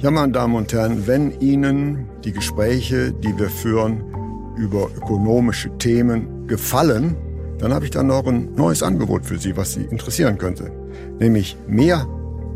Ja, 0.00 0.10
meine 0.10 0.30
Damen 0.30 0.54
und 0.54 0.72
Herren, 0.74 1.06
wenn 1.06 1.40
Ihnen 1.40 2.06
die 2.22 2.32
Gespräche, 2.32 3.12
die 3.12 3.36
wir 3.38 3.48
führen 3.48 4.04
über 4.58 4.88
ökonomische 4.96 5.70
Themen, 5.78 6.46
gefallen, 6.46 7.16
dann 7.58 7.72
habe 7.72 7.84
ich 7.84 7.90
da 7.90 8.02
noch 8.02 8.26
ein 8.26 8.54
neues 8.54 8.82
Angebot 8.82 9.24
für 9.24 9.38
Sie, 9.38 9.56
was 9.56 9.74
Sie 9.74 9.82
interessieren 9.82 10.38
könnte. 10.38 10.70
Nämlich 11.18 11.56
mehr 11.66 12.06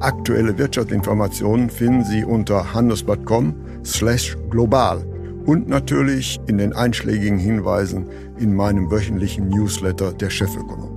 Aktuelle 0.02 0.58
Wirtschaftsinformationen 0.58 1.70
finden 1.70 2.04
Sie 2.04 2.24
unter 2.24 2.74
handelsblatt.com 2.74 3.54
slash 3.84 4.36
global 4.50 5.06
und 5.46 5.68
natürlich 5.68 6.40
in 6.48 6.58
den 6.58 6.72
einschlägigen 6.72 7.38
Hinweisen 7.38 8.06
in 8.36 8.52
meinem 8.52 8.90
wöchentlichen 8.90 9.48
Newsletter 9.48 10.12
der 10.12 10.28
Chefökonom. 10.28 10.90